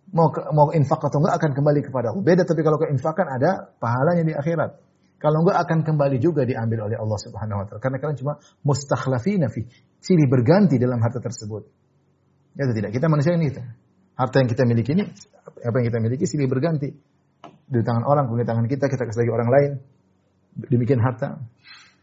[0.09, 2.23] mau mau infak atau enggak akan kembali kepada Allah.
[2.25, 4.71] Beda tapi kalau keinfakan ada pahalanya di akhirat.
[5.19, 7.79] Kalau enggak akan kembali juga diambil oleh Allah Subhanahu wa taala.
[7.83, 8.33] Karena kalian cuma
[8.63, 9.67] mustakhlafina fi,
[9.99, 11.67] silih berganti dalam harta tersebut.
[12.57, 12.91] Ya atau tidak?
[12.95, 13.51] Kita manusia ini.
[14.19, 15.07] Harta yang kita miliki ini
[15.63, 16.91] apa yang kita miliki silih berganti.
[17.69, 19.71] Di tangan orang, kemudian di tangan kita, kita kasih lagi orang lain.
[20.73, 21.37] Demikian harta.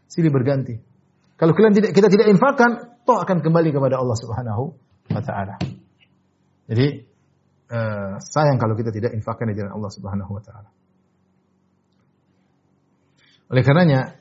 [0.07, 0.79] Silih berganti.
[1.37, 4.63] Kalau kalian tidak kita tidak infakkan, toh akan kembali kepada Allah Subhanahu
[5.13, 5.55] wa taala.
[6.65, 6.87] Jadi
[7.69, 10.69] uh, sayang kalau kita tidak infakkan di jalan Allah Subhanahu wa taala.
[13.47, 14.19] Oleh karenanya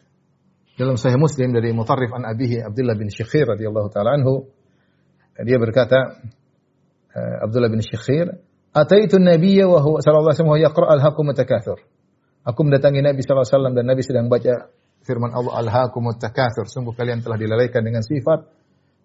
[0.76, 4.46] dalam Sahih Muslim dari Mutarrif an Abihi Abdullah bin Syikhir radhiyallahu taala anhu
[5.40, 6.20] dia berkata
[7.16, 8.38] uh, Abdullah bin Syikhir
[8.76, 11.32] Ataitu Nabiyya wa huwa sallallahu alaihi wasallam yaqra al-hakum.
[12.44, 14.68] Aku mendatangi Nabi sallallahu alaihi wasallam dan Nabi sedang baca
[15.00, 16.68] firman Allah al-hakum takatsur.
[16.68, 18.44] Sungguh kalian telah dilalaikan dengan sifat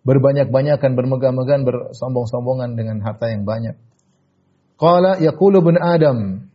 [0.01, 3.77] berbanyak-banyakan, bermegah-megahan, bersombong-sombongan dengan harta yang banyak.
[4.75, 6.49] Qala yaqulu bin Adam.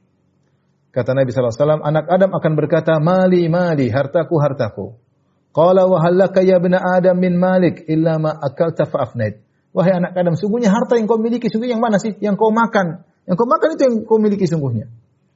[0.91, 4.87] Kata Nabi SAW, anak Adam akan berkata, mali mali, hartaku hartaku.
[5.55, 9.46] Qala wa halaka ya bin Adam min malik illa ma akalta fa'afnait.
[9.77, 12.17] Wahai anak Adam, sungguhnya harta yang kau miliki, sungguhnya yang mana sih?
[12.17, 13.05] Yang kau makan.
[13.29, 14.89] Yang kau makan itu yang kau miliki sungguhnya.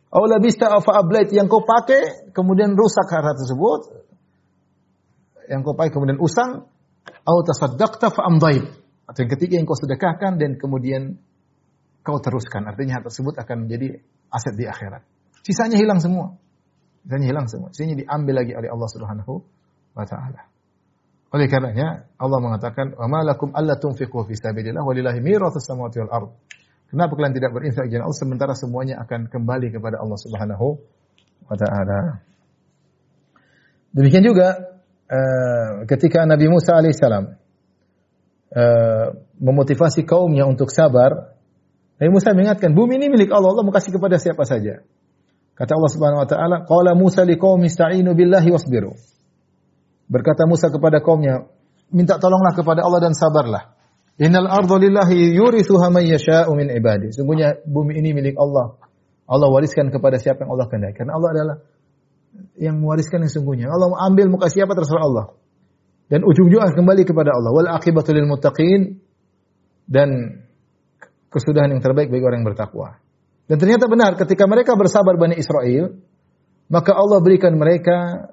[0.09, 3.81] Aula bista afa ablait yang kau pakai kemudian rusak harta tersebut.
[5.45, 6.67] Yang kau pakai kemudian usang.
[7.29, 8.25] Au tasaddaqta fa.
[8.27, 11.21] Atau yang ketiga yang kau sedekahkan dan kemudian
[12.01, 12.65] kau teruskan.
[12.65, 14.01] Artinya hal tersebut akan menjadi
[14.33, 15.05] aset di akhirat.
[15.45, 16.35] Sisanya hilang semua.
[17.05, 17.69] Sisanya hilang semua.
[17.77, 19.35] Sisanya diambil lagi oleh Allah Subhanahu
[19.95, 20.50] wa taala.
[21.31, 26.31] Oleh karenanya Allah mengatakan, "Wa malakum alla tunfiqu fi sabilillah walillahi mirathus samawati wal ard."
[26.91, 30.67] Kenapa kalian tidak berinfak di Allah sementara semuanya akan kembali kepada Allah Subhanahu
[31.47, 32.19] wa taala.
[33.95, 34.59] Demikian juga
[35.07, 37.39] uh, ketika Nabi Musa alaihissalam
[38.55, 39.07] uh,
[39.39, 41.39] memotivasi kaumnya untuk sabar
[42.01, 44.81] Nabi Musa mengingatkan, bumi ini milik Allah, Allah mau kasih kepada siapa saja.
[45.53, 48.97] Kata Allah Subhanahu wa taala, qala Musa liqaumi ista'inu billahi wasbiru.
[50.11, 51.47] Berkata Musa kepada kaumnya,
[51.95, 53.79] minta tolonglah kepada Allah dan sabarlah.
[54.19, 57.15] Innal arda lillahi yurithuha man yasha'u min ibadi.
[57.15, 58.77] Sungguhnya bumi ini milik Allah.
[59.31, 60.99] Allah wariskan kepada siapa yang Allah kehendaki.
[60.99, 61.57] Karena Allah adalah
[62.59, 63.71] yang mewariskan yang sungguhnya.
[63.71, 65.27] Allah ambil muka siapa terserah Allah.
[66.11, 67.55] Dan ujung-ujungnya kembali kepada Allah.
[67.55, 68.99] Wal akibatu lil muttaqin
[69.87, 70.43] dan
[71.31, 72.99] kesudahan yang terbaik bagi orang yang bertakwa.
[73.47, 75.95] Dan ternyata benar ketika mereka bersabar Bani Israel,
[76.67, 78.31] maka Allah berikan mereka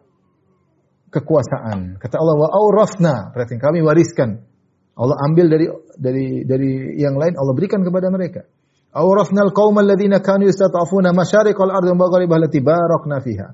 [1.12, 2.00] kekuasaan.
[2.00, 4.44] Kata Allah wa aurafna, berarti kami wariskan.
[4.98, 8.50] Allah ambil dari dari dari yang lain Allah berikan kepada mereka.
[8.98, 13.48] Aurafna al-qauma alladziina kanu yastata'funa masyariqal ardi wa maghribah allati barakna fiha.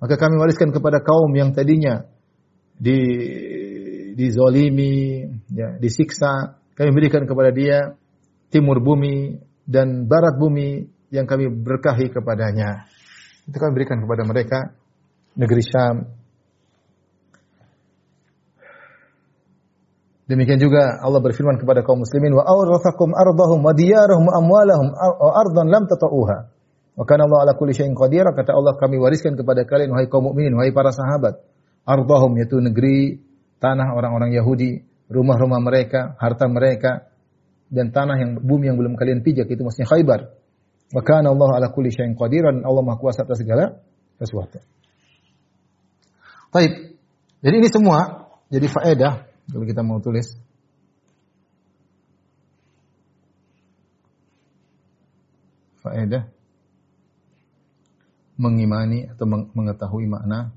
[0.00, 2.04] Maka kami wariskan kepada kaum yang tadinya
[2.76, 3.00] di
[4.12, 7.96] dizolimi, ya, disiksa, kami berikan kepada dia
[8.52, 12.90] timur bumi, dan barat bumi yang kami berkahi kepadanya.
[13.46, 14.74] Itu kami berikan kepada mereka
[15.38, 15.96] negeri Syam.
[20.30, 25.34] Demikian juga Allah berfirman kepada kaum muslimin wa awrathakum ardahum wa diyarahum wa amwalahum wa
[25.34, 26.38] ardan lam tata'uha.
[26.94, 30.30] Wa kana Allah ala kulli syai'in qadir kata Allah kami wariskan kepada kalian wahai kaum
[30.30, 31.42] mukminin wahai para sahabat
[31.82, 33.18] ardahum yaitu negeri
[33.58, 37.10] tanah orang-orang Yahudi, rumah-rumah mereka, harta mereka
[37.66, 40.30] dan tanah yang bumi yang belum kalian pijak itu maksudnya Khaybar.
[40.94, 43.82] Wa kana Allah ala kulli syai'in qadir Allah Maha kuasa atas segala
[44.22, 44.62] sesuatu.
[46.54, 46.94] Baik.
[47.42, 50.38] Jadi ini semua jadi faedah kalau kita mau tulis.
[55.80, 56.28] Faedah
[58.40, 60.48] mengimani atau mengetahui makna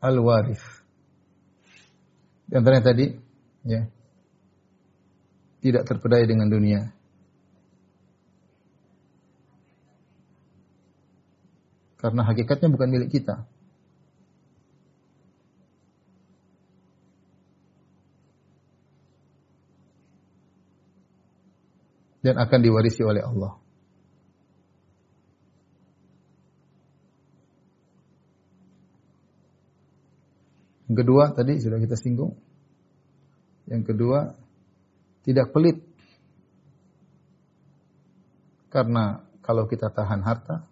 [0.00, 0.64] al-warith.
[2.48, 3.06] Di antaranya tadi
[3.68, 3.84] ya
[5.60, 6.88] tidak terpedaya dengan dunia.
[12.00, 13.44] Karena hakikatnya bukan milik kita.
[22.20, 23.56] Dan akan diwarisi oleh Allah.
[30.90, 32.34] Yang kedua tadi sudah kita singgung.
[33.70, 34.34] Yang kedua
[35.22, 35.78] tidak pelit.
[38.74, 40.66] Karena kalau kita tahan harta,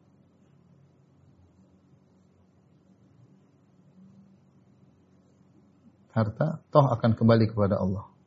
[6.18, 8.17] harta toh akan kembali kepada Allah.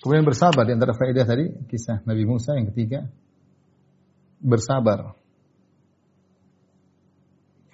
[0.00, 3.04] Kemudian bersabar di antara faedah tadi kisah Nabi Musa yang ketiga
[4.40, 5.12] bersabar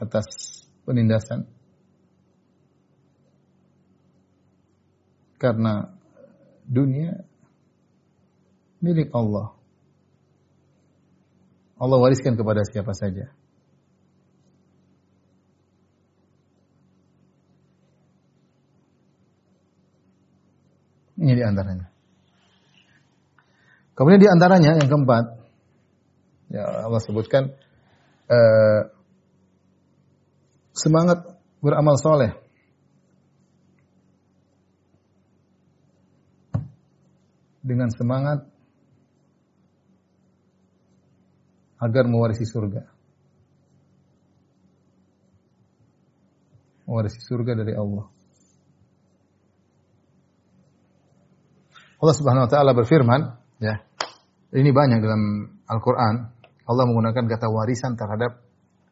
[0.03, 0.27] atas
[0.83, 1.47] penindasan
[5.39, 5.95] karena
[6.67, 7.23] dunia
[8.83, 9.55] milik Allah.
[11.79, 13.31] Allah wariskan kepada siapa saja.
[21.17, 21.96] Ini di antaranya.
[23.97, 25.25] Kemudian di antaranya yang keempat,
[26.53, 27.49] ya Allah sebutkan
[28.29, 28.83] eh,
[30.77, 31.25] semangat
[31.65, 32.37] beramal soleh.
[37.67, 38.47] Dengan semangat
[41.81, 42.85] agar mewarisi surga.
[46.87, 48.07] Mewarisi surga dari Allah.
[51.97, 53.21] Allah Subhanahu wa taala berfirman,
[53.59, 53.86] ya.
[54.57, 55.23] Ini banyak dalam
[55.69, 56.33] Al-Qur'an.
[56.67, 58.41] Allah menggunakan kata warisan terhadap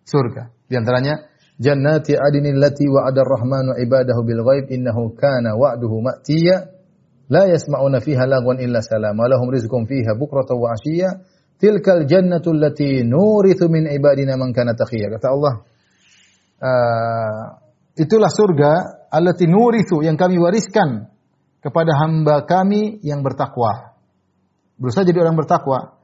[0.05, 0.53] surga.
[0.69, 1.25] Di antaranya
[1.57, 6.57] jannati adnin lati wa'ada ar-rahmanu ibadahu bil ghaib innahu kana wa'duhu ma'tiya
[7.33, 11.25] la yasma'una fiha lagwan illa salama lahum rizqum fiha bukratan wa 'ashiyya
[11.57, 15.55] tilkal jannatu allati nurithu min ibadina man kana taqiyya kata Allah
[16.61, 17.43] uh,
[17.97, 18.73] itulah surga
[19.09, 21.09] allati nurithu yang kami wariskan
[21.63, 23.94] kepada hamba kami yang bertakwa
[24.81, 25.99] berusaha jadi orang bertakwa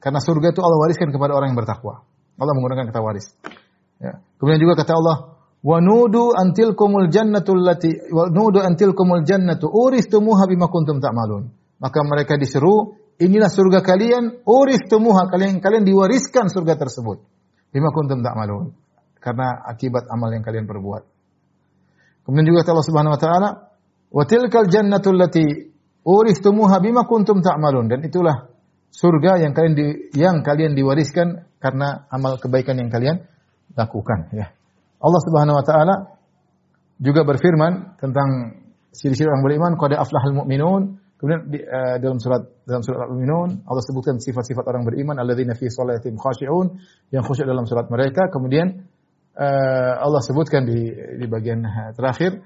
[0.00, 2.04] karena surga itu Allah wariskan kepada orang yang bertakwa
[2.36, 3.32] Allah menggunakan kata waris
[3.96, 4.20] Ya.
[4.36, 5.16] Kemudian juga kata Allah,
[5.64, 11.48] wa nudu antilkumul jannatu allati wa nudu antilkumul jannatu uristumuha bima kuntum ta'malun.
[11.80, 17.24] Maka mereka diseru, inilah surga kalian, uristumuha kalian kalian diwariskan surga tersebut.
[17.72, 18.76] Bima kuntum ta'malun.
[19.20, 21.02] Karena akibat amal yang kalian perbuat.
[22.28, 23.48] Kemudian juga kata Allah Subhanahu wa taala,
[24.12, 25.72] wa tilkal jannatu allati
[26.06, 27.90] uristumuha bima kuntum ta'malun.
[27.90, 28.46] Dan itulah
[28.94, 33.26] surga yang kalian di, yang kalian diwariskan karena amal kebaikan yang kalian
[33.74, 34.54] lakukan ya.
[35.02, 35.94] Allah Subhanahu wa taala
[36.96, 38.56] juga berfirman tentang
[38.96, 41.04] ciri-ciri orang beriman qad aflahal mu'minun.
[41.16, 45.72] Kemudian di, uh, dalam surat dalam surat Al-Mu'minun Allah sebutkan sifat-sifat orang beriman alladzina fi
[45.72, 46.76] shalatihim khashi'un
[47.08, 48.28] yang khusyuk dalam surat mereka.
[48.28, 48.84] Kemudian
[49.32, 51.64] uh, Allah sebutkan di di bagian
[51.96, 52.36] terakhir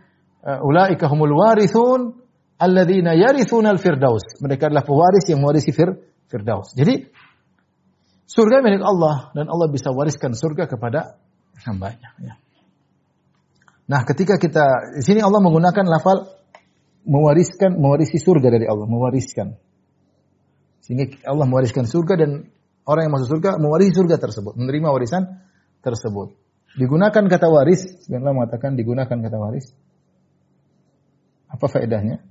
[0.46, 2.14] uh, ulaika humul warithun
[2.60, 5.96] alladzina yarithuna al-firdaus mereka adalah pewaris yang mewarisi fir,
[6.28, 7.08] firdaus jadi
[8.30, 11.18] Surga milik Allah dan Allah bisa wariskan surga kepada
[11.66, 12.14] hambanya.
[12.22, 12.38] Ya.
[13.90, 16.30] Nah, ketika kita di sini Allah menggunakan lafal
[17.02, 19.58] mewariskan, mewarisi surga dari Allah, mewariskan.
[20.86, 22.30] Sehingga Allah mewariskan surga dan
[22.86, 25.42] orang yang masuk surga mewarisi surga tersebut, menerima warisan
[25.82, 26.30] tersebut.
[26.78, 29.74] Digunakan kata waris, sebenarnya mengatakan digunakan kata waris.
[31.50, 32.22] Apa faedahnya?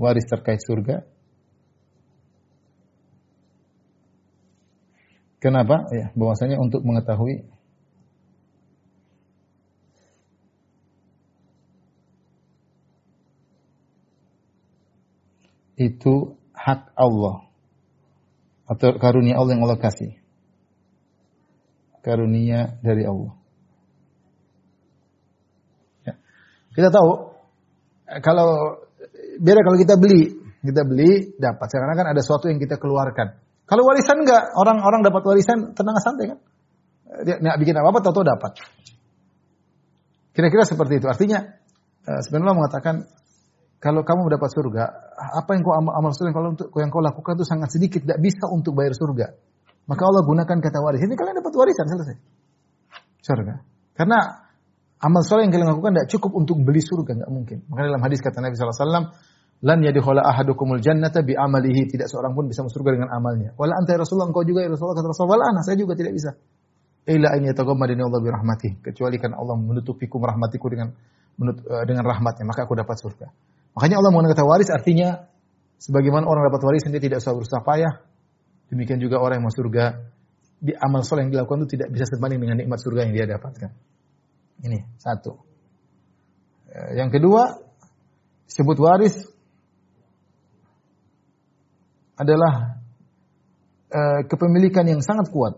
[0.00, 1.04] waris terkait surga?
[5.40, 5.84] Kenapa?
[5.92, 7.44] Ya, bahwasanya untuk mengetahui
[15.80, 17.48] itu hak Allah
[18.68, 20.20] atau karunia Allah yang Allah kasih.
[22.04, 23.32] Karunia dari Allah.
[26.04, 26.14] Ya.
[26.76, 27.32] Kita tahu
[28.12, 28.79] eh, kalau
[29.40, 31.66] beda kalau kita beli, kita beli dapat.
[31.72, 33.40] Karena kan ada sesuatu yang kita keluarkan.
[33.64, 36.38] Kalau warisan enggak, orang-orang dapat warisan tenang santai kan?
[37.24, 38.52] Dia nggak bikin apa-apa, tahu-tahu dapat.
[40.36, 41.06] Kira-kira seperti itu.
[41.08, 41.42] Artinya,
[42.06, 42.94] uh, sebenarnya mengatakan
[43.80, 44.84] kalau kamu mendapat surga,
[45.40, 48.20] apa yang kau amal, amal surga kalau untuk yang kau lakukan itu sangat sedikit, tidak
[48.20, 49.26] bisa untuk bayar surga.
[49.88, 51.02] Maka Allah gunakan kata waris.
[51.02, 52.16] Ini kalian dapat warisan selesai.
[53.24, 53.54] Surga.
[53.96, 54.18] Karena
[55.00, 57.58] amal soleh yang kalian lakukan tidak cukup untuk beli surga, nggak mungkin.
[57.72, 59.08] Makanya dalam hadis kata Nabi SAW,
[59.60, 63.56] lan yadkhula ahadukumul jannata bi amalihi tidak seorang pun bisa masuk surga dengan amalnya.
[63.56, 65.34] Wala anta ya rasulullah engkau juga ya rasulullah kata rasulullah.
[65.36, 66.30] Wala ana saya juga tidak bisa.
[67.08, 72.44] Illa an yataghammadani Allah bi rahmatih kecuali kan Allah menutupiku merahmatiku dengan uh, dengan rahmatnya
[72.44, 73.26] maka aku dapat surga.
[73.76, 75.28] Makanya Allah menggunakan kata waris artinya
[75.80, 77.92] sebagaimana orang dapat waris dia tidak usah berusaha payah.
[78.68, 79.84] Demikian juga orang yang masuk surga
[80.60, 83.72] di amal soleh yang dilakukan itu tidak bisa sebanding dengan nikmat surga yang dia dapatkan
[84.64, 85.32] ini satu
[86.70, 87.56] eh, yang kedua
[88.50, 89.16] disebut waris
[92.20, 92.76] adalah
[93.88, 95.56] uh, kepemilikan yang sangat kuat.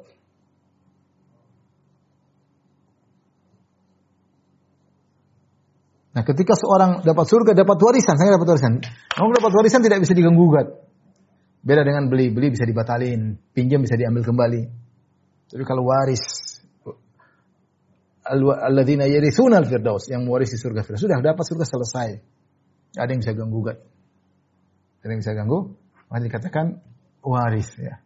[6.12, 8.84] Nah, ketika seorang dapat surga, dapat warisan, saya dapat warisan.
[8.84, 10.68] Kamu dapat warisan tidak bisa diganggu gugat.
[11.64, 14.62] Beda dengan beli, beli bisa dibatalin, pinjam bisa diambil kembali.
[15.48, 16.20] Tapi kalau waris,
[18.22, 22.08] alladzina yarithuna al-firdaus, yang mewarisi surga firdaus, sudah dapat surga selesai.
[22.96, 23.78] Ada yang bisa ganggu gugat.
[25.02, 25.58] Ada yang bisa ganggu
[26.12, 26.66] maka dikatakan
[27.24, 28.04] waris ya.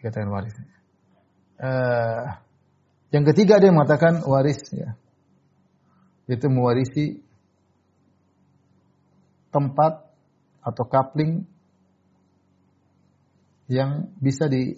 [0.00, 0.56] Dikatakan waris.
[1.60, 2.40] Uh,
[3.12, 4.96] yang ketiga ada yang mengatakan waris ya.
[6.24, 7.20] Itu mewarisi
[9.52, 10.08] tempat
[10.64, 11.44] atau kapling
[13.68, 14.72] yang bisa di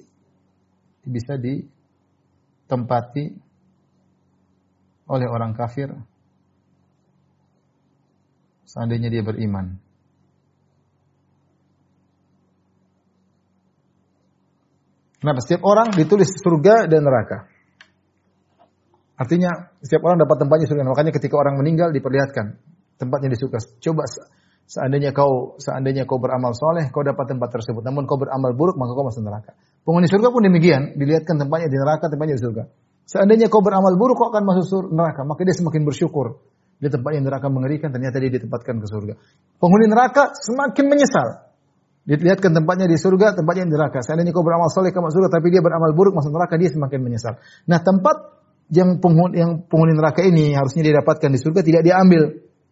[1.06, 3.38] bisa ditempati
[5.10, 5.90] oleh orang kafir
[8.70, 9.82] seandainya dia beriman.
[15.20, 15.42] Kenapa?
[15.44, 17.50] Setiap orang ditulis surga dan neraka.
[19.20, 20.86] Artinya setiap orang dapat tempatnya surga.
[20.86, 22.56] Makanya ketika orang meninggal diperlihatkan
[22.96, 23.58] tempatnya di surga.
[23.84, 24.08] Coba
[24.64, 27.84] seandainya kau seandainya kau beramal soleh, kau dapat tempat tersebut.
[27.84, 29.52] Namun kau beramal buruk, maka kau masuk neraka.
[29.84, 32.64] Penghuni surga pun demikian, dilihatkan tempatnya di neraka, tempatnya di surga.
[33.10, 35.26] Seandainya kau beramal buruk, kau akan masuk neraka.
[35.26, 36.38] Maka dia semakin bersyukur.
[36.78, 39.14] Di tempat yang neraka mengerikan, ternyata dia ditempatkan ke surga.
[39.58, 41.50] Penghuni neraka semakin menyesal.
[42.06, 43.98] Dilihatkan tempatnya di surga, tempatnya di neraka.
[44.06, 47.34] Seandainya kau beramal soleh ke surga, tapi dia beramal buruk masuk neraka, dia semakin menyesal.
[47.66, 48.16] Nah tempat
[48.70, 52.30] yang penghuni, yang penghuni neraka ini harusnya dia dapatkan di surga tidak diambil.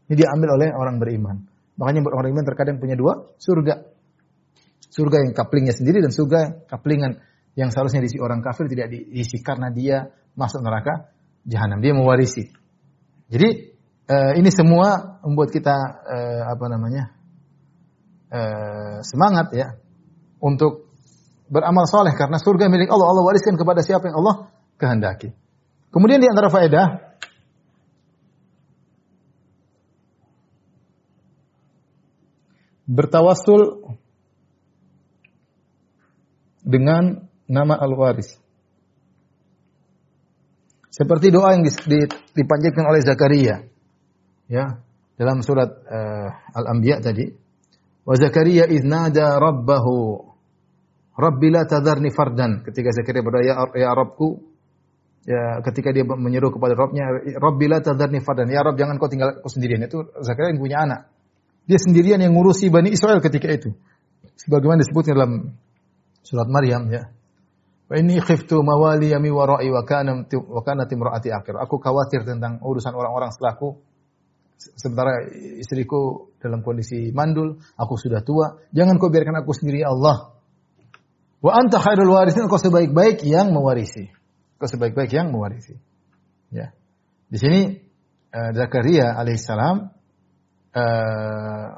[0.08, 1.36] Ini diambil oleh orang beriman.
[1.76, 3.74] Makanya orang beriman terkadang punya dua surga.
[4.88, 7.20] Surga yang kaplingnya sendiri dan surga kaplingan
[7.54, 11.12] yang seharusnya diisi orang kafir tidak diisi karena dia masuk neraka
[11.46, 11.80] jahanam.
[11.80, 12.48] Dia mewarisi.
[13.28, 13.48] Jadi
[14.08, 17.18] uh, ini semua membuat kita uh, apa namanya
[18.28, 19.80] Eh, semangat ya
[20.36, 20.92] untuk
[21.48, 23.08] beramal soleh karena surga milik Allah.
[23.08, 25.32] Allah wariskan kepada siapa yang Allah kehendaki.
[25.88, 27.16] Kemudian di antara faedah
[32.84, 33.96] bertawasul
[36.68, 38.36] dengan nama Al-Waris.
[40.92, 41.64] Seperti doa yang
[42.34, 43.64] dipanjatkan oleh Zakaria.
[44.48, 44.80] Ya,
[45.20, 47.28] dalam surat uh, Al-Anbiya tadi,
[48.08, 50.24] Wa Zakaria iznada rabbahu.
[51.12, 52.64] Rabbi la tadarni fardan.
[52.64, 54.40] Ketika Zakaria berdoa, ya, ya Rabbku,
[55.28, 57.04] ya ketika dia menyeru kepada Rabbnya,
[57.36, 58.48] Rabbi la tadarni fardan.
[58.48, 59.84] Ya Rabb jangan kau tinggal aku sendirian.
[59.84, 61.00] Itu Zakaria yang punya anak.
[61.68, 63.76] Dia sendirian yang ngurusi Bani Israel ketika itu.
[64.40, 65.52] Sebagaimana disebutnya dalam
[66.24, 67.12] surat Maryam ya.
[67.88, 70.60] Wa inni khiftu mawali yami wara'i wa kana wa
[71.16, 71.54] akhir.
[71.56, 73.80] Aku khawatir tentang urusan orang-orang setelahku
[74.58, 80.34] sementara istriku dalam kondisi mandul, aku sudah tua, jangan kau biarkan aku sendiri ya Allah.
[81.38, 84.10] Wa anta khairul warisin, kau sebaik-baik yang mewarisi.
[84.58, 85.78] Kau sebaik-baik yang mewarisi.
[86.50, 86.74] Ya.
[87.30, 87.60] Di sini
[88.34, 89.76] uh, Zakaria alaihissalam
[90.74, 91.68] uh,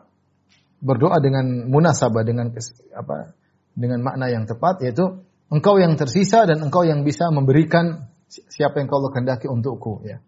[0.81, 2.57] berdoa dengan munasabah dengan
[2.97, 3.37] apa
[3.77, 5.21] dengan makna yang tepat yaitu
[5.51, 10.23] engkau yang tersisa dan engkau yang bisa memberikan siapa yang kau kehendaki untukku ya.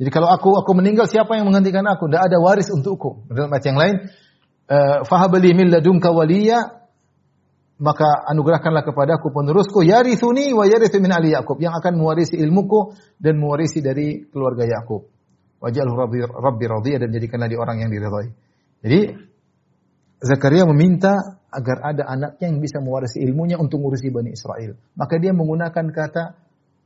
[0.00, 2.08] Jadi kalau aku aku meninggal siapa yang menggantikan aku?
[2.08, 3.28] Tidak ada waris untukku.
[3.28, 3.96] Dalam ayat yang lain,
[4.66, 6.80] eh, fahabali min ladunka waliya
[7.80, 13.40] maka anugerahkanlah kepadaku penerusku yarithuni wa yarithu min ali Yakub yang akan mewarisi ilmuku dan
[13.40, 15.08] mewarisi dari keluarga Yakub.
[15.60, 18.28] Wajalhu rabbi, rabbi radhiya dan jadikanlah dia orang yang diridhai.
[18.84, 19.00] Jadi
[20.20, 24.78] Zakaria meminta agar ada anaknya yang bisa mewarisi ilmunya untuk mengurusi Bani Israel.
[24.94, 26.38] Maka dia menggunakan kata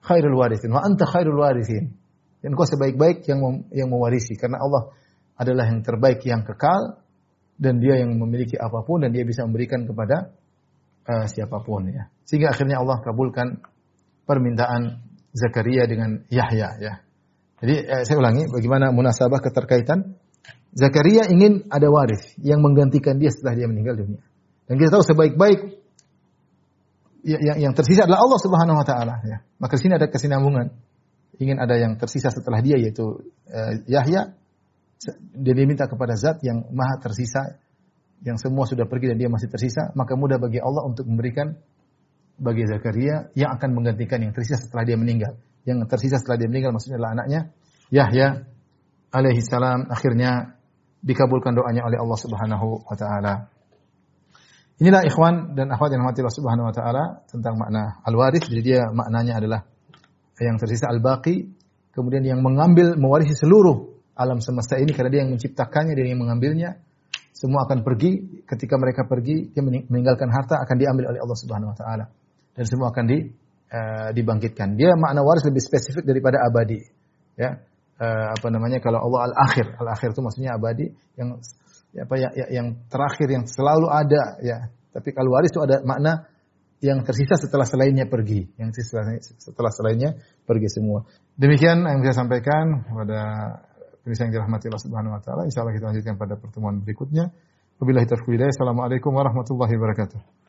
[0.04, 0.72] khairul warithin.
[0.72, 1.92] Wa anta khairul warithin.
[2.40, 4.36] Dan kau sebaik-baik yang mem yang mewarisi.
[4.36, 4.92] Karena Allah
[5.36, 7.00] adalah yang terbaik yang kekal.
[7.54, 10.34] Dan dia yang memiliki apa pun dan dia bisa memberikan kepada
[11.06, 12.10] uh, siapa pun ya.
[12.26, 13.62] Sehingga akhirnya Allah kabulkan
[14.26, 16.94] permintaan Zakaria dengan Yahya ya.
[17.62, 20.18] Jadi eh, saya ulangi bagaimana munasabah keterkaitan
[20.74, 24.22] Zakaria ingin ada waris yang menggantikan dia setelah dia meninggal dunia.
[24.64, 25.60] Dan kita tahu sebaik-baik
[27.24, 29.44] ya, yang, yang tersisa adalah Allah Subhanahu wa taala ya.
[29.60, 30.72] Maka di sini ada kesinambungan.
[31.42, 33.02] Ingin ada yang tersisa setelah dia yaitu
[33.50, 34.38] uh, Yahya
[35.34, 37.60] dia minta kepada zat yang maha tersisa
[38.24, 41.60] yang semua sudah pergi dan dia masih tersisa, maka mudah bagi Allah untuk memberikan
[42.40, 45.36] bagi Zakaria yang akan menggantikan yang tersisa setelah dia meninggal.
[45.68, 47.40] Yang tersisa setelah dia meninggal maksudnya adalah anaknya
[47.92, 48.28] Yahya
[49.12, 50.56] alaihi salam akhirnya
[51.04, 53.34] dikabulkan doanya oleh Allah Subhanahu wa taala.
[54.74, 58.42] Inilah ikhwan dan akhwat yang rahmati Allah Subhanahu wa taala tentang makna al-waris.
[58.50, 59.60] Jadi dia maknanya adalah
[60.42, 61.46] yang tersisa al-baqi,
[61.94, 66.82] kemudian yang mengambil mewarisi seluruh alam semesta ini karena dia yang menciptakannya, dia yang mengambilnya.
[67.34, 71.76] Semua akan pergi, ketika mereka pergi, dia meninggalkan harta akan diambil oleh Allah Subhanahu wa
[71.78, 72.04] taala.
[72.54, 73.18] Dan semua akan di,
[73.70, 74.74] uh, dibangkitkan.
[74.74, 76.82] Dia makna waris lebih spesifik daripada abadi.
[77.34, 77.62] Ya
[77.98, 79.78] uh, apa namanya kalau Allah al-akhir.
[79.78, 81.38] Al-akhir itu maksudnya abadi yang
[81.94, 84.58] ya, ya, yang terakhir yang selalu ada ya.
[84.94, 86.26] Tapi kalau waris itu ada makna
[86.84, 90.10] yang tersisa setelah selainnya pergi, yang setelah, setelah selainnya
[90.44, 91.08] pergi semua.
[91.34, 93.20] Demikian yang saya sampaikan pada
[94.04, 95.42] pemirsa yang dirahmati Allah Subhanahu wa taala.
[95.48, 97.32] Insyaallah kita lanjutkan pada pertemuan berikutnya.
[97.80, 100.43] Wabillahi taufiq Assalamualaikum warahmatullahi wabarakatuh.